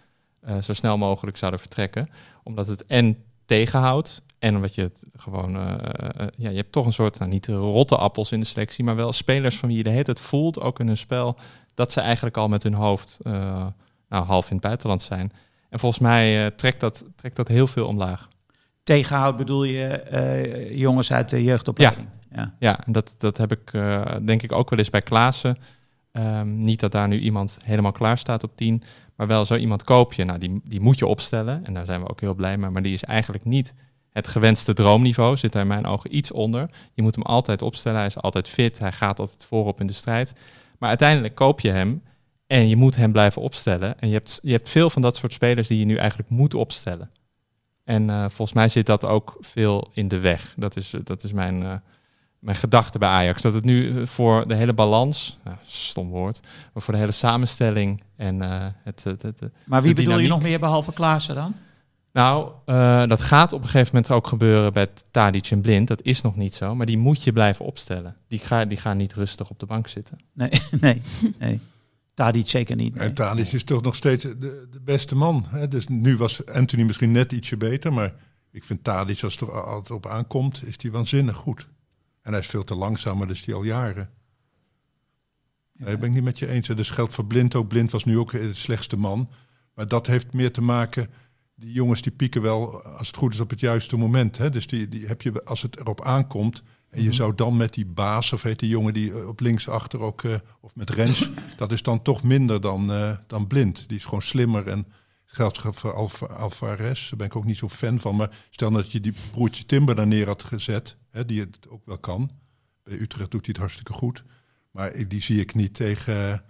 [0.40, 2.08] eh, zo snel mogelijk zouden vertrekken.
[2.42, 6.86] Omdat het en tegenhoudt en omdat je het gewoon, eh, eh, ja, je hebt toch
[6.86, 9.84] een soort, nou niet rotte appels in de selectie, maar wel spelers van wie je
[9.84, 11.36] de hele tijd voelt, ook in hun spel,
[11.74, 13.66] dat ze eigenlijk al met hun hoofd eh,
[14.08, 15.32] nou, half in het buitenland zijn.
[15.70, 18.28] En volgens mij eh, trekt, dat, trekt dat heel veel omlaag.
[18.82, 22.08] Tegenhoud bedoel je eh, jongens uit de jeugdopleiding.
[22.32, 22.54] Ja.
[22.58, 25.56] Ja, en dat, dat heb ik eh, denk ik ook wel eens bij Klaassen.
[26.12, 28.82] Ehm, niet dat daar nu iemand helemaal klaar staat op 10,
[29.16, 30.24] maar wel zo iemand koop je.
[30.24, 32.70] Nou, die, die moet je opstellen en daar zijn we ook heel blij mee.
[32.70, 33.74] Maar die is eigenlijk niet
[34.12, 36.70] het gewenste droomniveau, zit daar in mijn ogen iets onder.
[36.94, 39.92] Je moet hem altijd opstellen, hij is altijd fit, hij gaat altijd voorop in de
[39.92, 40.32] strijd.
[40.78, 42.02] Maar uiteindelijk koop je hem
[42.46, 44.00] en je moet hem blijven opstellen.
[44.00, 46.54] En je hebt, je hebt veel van dat soort spelers die je nu eigenlijk moet
[46.54, 47.10] opstellen.
[47.84, 50.54] En eh, volgens mij zit dat ook veel in de weg.
[50.56, 51.74] Dat is, dat is mijn, eh,
[52.40, 53.42] mijn gedachte bij Ajax.
[53.42, 56.40] Dat het nu eh, voor de hele balans, nou, stom woord,
[56.72, 60.58] maar voor de hele samenstelling en eh, het, het, Maar wie bedoel je nog meer
[60.58, 61.54] behalve Klaassen dan?
[62.12, 65.88] Nou, eh, dat gaat op een gegeven moment ook gebeuren bij Tadic en Blind.
[65.88, 68.16] Dat is nog niet zo, maar die moet je blijven opstellen.
[68.28, 70.18] Die, ga, die gaan niet rustig op de bank zitten.
[70.32, 70.50] Nee,
[70.80, 71.02] nee,
[71.38, 71.60] nee.
[72.14, 72.94] Tadic zeker niet.
[72.94, 73.08] nee.
[73.08, 75.46] En Thalys is toch nog steeds de, de beste man.
[75.48, 75.68] Hè?
[75.68, 78.14] Dus nu was Anthony misschien net ietsje beter, maar
[78.50, 81.68] ik vind Thalys, als het er altijd op aankomt, is hij waanzinnig goed.
[82.22, 84.10] En hij is veel te langzaam, maar dat is hij al jaren.
[85.72, 86.66] Nee, ben ik niet met je eens.
[86.66, 87.68] Dus geldt voor Blind ook.
[87.68, 89.30] Blind was nu ook de slechtste man.
[89.74, 91.10] Maar dat heeft meer te maken...
[91.60, 94.38] Die jongens die pieken wel, als het goed is, op het juiste moment.
[94.38, 94.50] Hè?
[94.50, 96.62] Dus die, die heb je, als het erop aankomt...
[96.90, 97.16] En je Mhm.
[97.16, 100.24] zou dan met die baas, of heet die jongen die eh, op linksachter ook...
[100.24, 103.88] eh, of met Rens, dat is dan toch minder dan, eh, dan Blind.
[103.88, 104.86] Die is gewoon slimmer en...
[105.24, 108.16] Geldt voor Alfa, Alvarez, daar ben ik ook niet zo fan van.
[108.16, 111.82] Maar stel dat je die broertje Timber daar neer had gezet, hè, die het ook
[111.84, 112.30] wel kan.
[112.82, 114.24] Bij Utrecht doet hij het hartstikke goed.
[114.70, 116.44] Maar die zie ik niet tegen...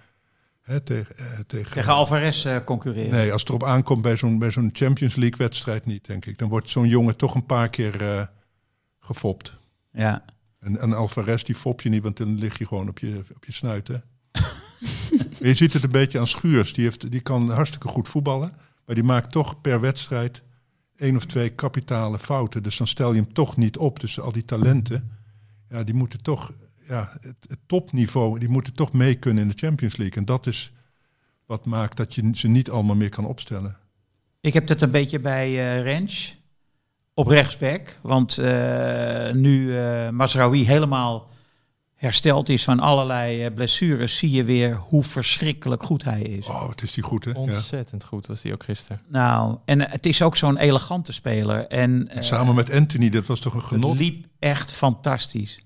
[0.70, 3.10] Hè, tegen, eh, tegen, Tegen Alvarez eh, concurreren.
[3.10, 6.38] Nee, als het erop aankomt bij zo'n, bij zo'n Champions League wedstrijd niet, denk ik.
[6.38, 8.22] Dan wordt zo'n jongen toch een paar keer eh,
[9.00, 9.58] gefopt.
[9.92, 10.24] Ja.
[10.60, 13.44] En, en Alvarez, die fop je niet, want dan lig je gewoon op je, op
[13.44, 13.88] je snuit.
[13.88, 13.96] Hè?
[15.48, 16.72] Je ziet het een beetje aan Schuurs.
[16.72, 18.52] Die, heeft, die kan hartstikke goed voetballen.
[18.86, 20.42] Maar die maakt toch per wedstrijd
[20.96, 22.62] één of twee kapitale fouten.
[22.62, 24.00] Dus dan stel je hem toch niet op.
[24.00, 25.10] Dus al die talenten,
[25.68, 26.52] ja, die moeten toch...
[26.90, 30.16] Ja, het, het topniveau, die moeten toch mee kunnen in de Champions League.
[30.16, 30.72] En dat is
[31.46, 33.76] wat maakt dat je ze niet allemaal meer kan opstellen.
[34.40, 36.36] Ik heb het een beetje bij eh Rens
[37.14, 37.96] op rechtsback.
[38.02, 41.28] Want eh, nu eh Masraoui helemaal
[41.94, 46.46] hersteld is van allerlei eh, blessures, zie je weer hoe verschrikkelijk goed hij is.
[46.46, 47.30] Oh, wat is die goed, hè?
[47.30, 47.36] Ja.
[47.38, 49.00] Ontzettend goed was die ook gisteren.
[49.08, 51.66] Nou, en het is ook zo'n elegante speler.
[51.66, 53.98] En, En samen met Anthony, dat was toch een het genot.
[53.98, 55.64] liep echt fantastisch.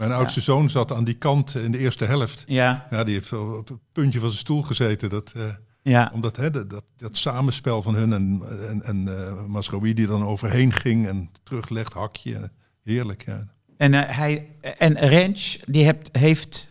[0.00, 2.44] Mijn oudste zoon zat aan die kant in de eerste helft.
[2.46, 5.10] Ja, Ja, die heeft op het puntje van zijn stoel gezeten.
[5.10, 5.42] Dat, eh,
[5.82, 6.10] ja.
[6.14, 9.08] omdat hè, dat, dat, dat samenspel van hun en, en, en
[9.50, 12.50] Masraoui die dan overheen ging en teruglegt, hakje.
[12.82, 13.46] Heerlijk, ja.
[13.76, 16.68] En, eh, hij, en Rens, die hebt, heeft,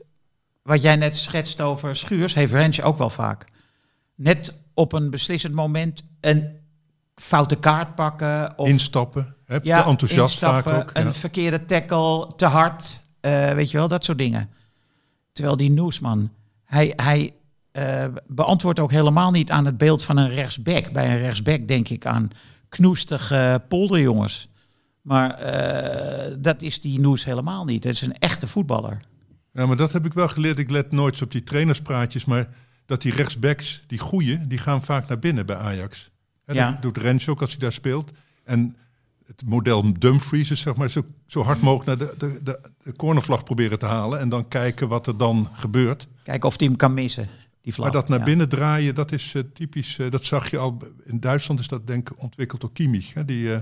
[0.62, 3.46] wat jij net schetst over Schuurs, heeft Rens ook wel vaak.
[4.16, 6.58] Net op een beslissend moment een
[7.16, 8.54] foute kaart pakken.
[8.58, 10.90] Of Instappen, hè, te enthousiast vaak ook.
[10.94, 11.14] Een ja.
[11.14, 14.50] verkeerde tackle, te hard, eh, weet je wel, dat soort dingen.
[15.32, 16.32] Terwijl die Noesman,
[16.66, 17.34] hij, hij
[17.72, 20.92] eh, beantwoordt ook helemaal niet aan het beeld van een rechtsback.
[20.92, 22.30] Bij een rechtsback denk ik aan
[22.70, 24.50] knoestige polderjongens.
[25.02, 27.84] Maar eh, dat is die Noes helemaal niet.
[27.84, 29.00] Het is een echte voetballer.
[29.54, 30.60] Ja, maar dat heb ik wel geleerd.
[30.60, 32.50] Ik let nooit op die trainerspraatjes, maar
[32.86, 36.12] dat die rechtsbacks, die goeie, die gaan vaak naar binnen bij Ajax.
[36.46, 36.72] Ja.
[36.72, 38.12] Dat doet Rens ook als hij daar speelt.
[38.44, 38.76] En
[39.30, 42.94] het model Dumfries is zeg maar zo, zo hard mogelijk naar de, de, de, de
[42.96, 46.08] cornervlag proberen te halen en dan kijken wat er dan gebeurt.
[46.24, 47.28] Kijken of hij hem kan missen,
[47.62, 47.86] die vlag.
[47.92, 48.26] Maar dat naar Ja.
[48.26, 49.98] binnen draaien, dat is eh, typisch.
[50.00, 53.14] eh, dat zag je al in Duitsland, is dat denk ik ontwikkeld door Kimmich.
[53.14, 53.60] Hè, die, eh,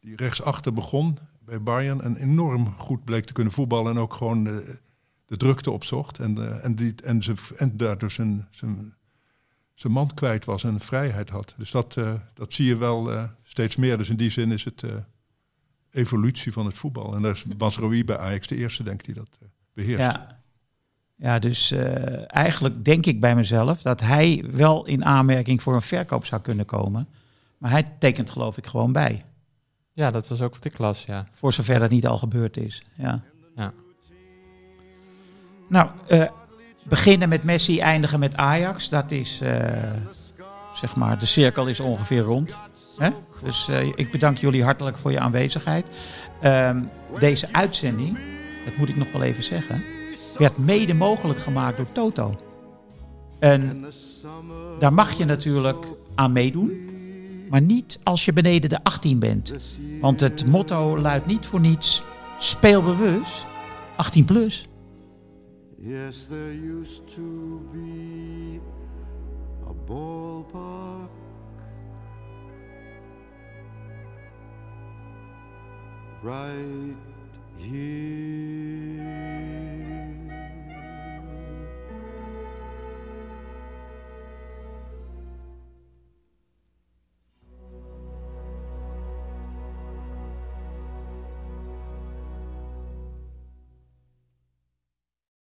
[0.00, 3.92] die rechtsachter begon bij Bayern en enorm goed bleek te kunnen voetballen.
[3.92, 4.44] En ook gewoon
[5.26, 6.18] de drukte opzocht.
[6.18, 8.94] En, en, die, en, ze, en daardoor zijn, zijn,
[9.76, 11.54] zijn man kwijt was en vrijheid had.
[11.56, 13.98] Dus dat, eh, dat zie je wel eh, steeds meer.
[13.98, 14.96] Dus in die zin is het eh,
[15.96, 17.14] evolutie van het voetbal.
[17.14, 20.00] En daar is Basroui bij Ajax de eerste, denk ik, die dat eh, beheerst.
[20.00, 20.40] Ja.
[21.16, 25.82] ja, dus eh, eigenlijk denk ik bij mezelf dat hij wel in aanmerking voor een
[25.82, 27.08] verkoop zou kunnen komen.
[27.58, 29.22] Maar hij tekent geloof ik gewoon bij.
[29.92, 31.26] Ja, dat was ook wat ik las, ja.
[31.32, 32.82] Voor zover dat niet al gebeurd is.
[32.94, 33.22] Ja.
[33.56, 33.72] Ja.
[35.68, 36.28] Nou, eh,
[36.88, 38.88] beginnen met Messi, eindigen met Ajax.
[38.88, 39.56] Dat is, eh,
[40.74, 42.58] zeg maar, de cirkel is ongeveer rond.
[42.96, 43.10] Hè?
[43.42, 45.86] Dus eh, ik bedank jullie hartelijk voor je aanwezigheid.
[46.40, 46.82] Ehm,
[47.18, 48.18] deze uitzending,
[48.64, 49.82] dat moet ik nog wel even zeggen,
[50.38, 52.34] werd mede mogelijk gemaakt door Toto.
[53.38, 53.86] En
[54.78, 56.84] daar mag je natuurlijk aan meedoen.
[57.50, 59.54] Maar niet als je beneden de 18 bent.
[60.00, 62.02] Want het motto luidt niet voor niets:
[62.38, 63.46] speel bewust
[63.96, 64.66] 18 plus.
[65.78, 68.60] Yes, there used to be
[69.68, 71.08] a ballpark.
[76.22, 76.96] Right
[77.58, 78.85] here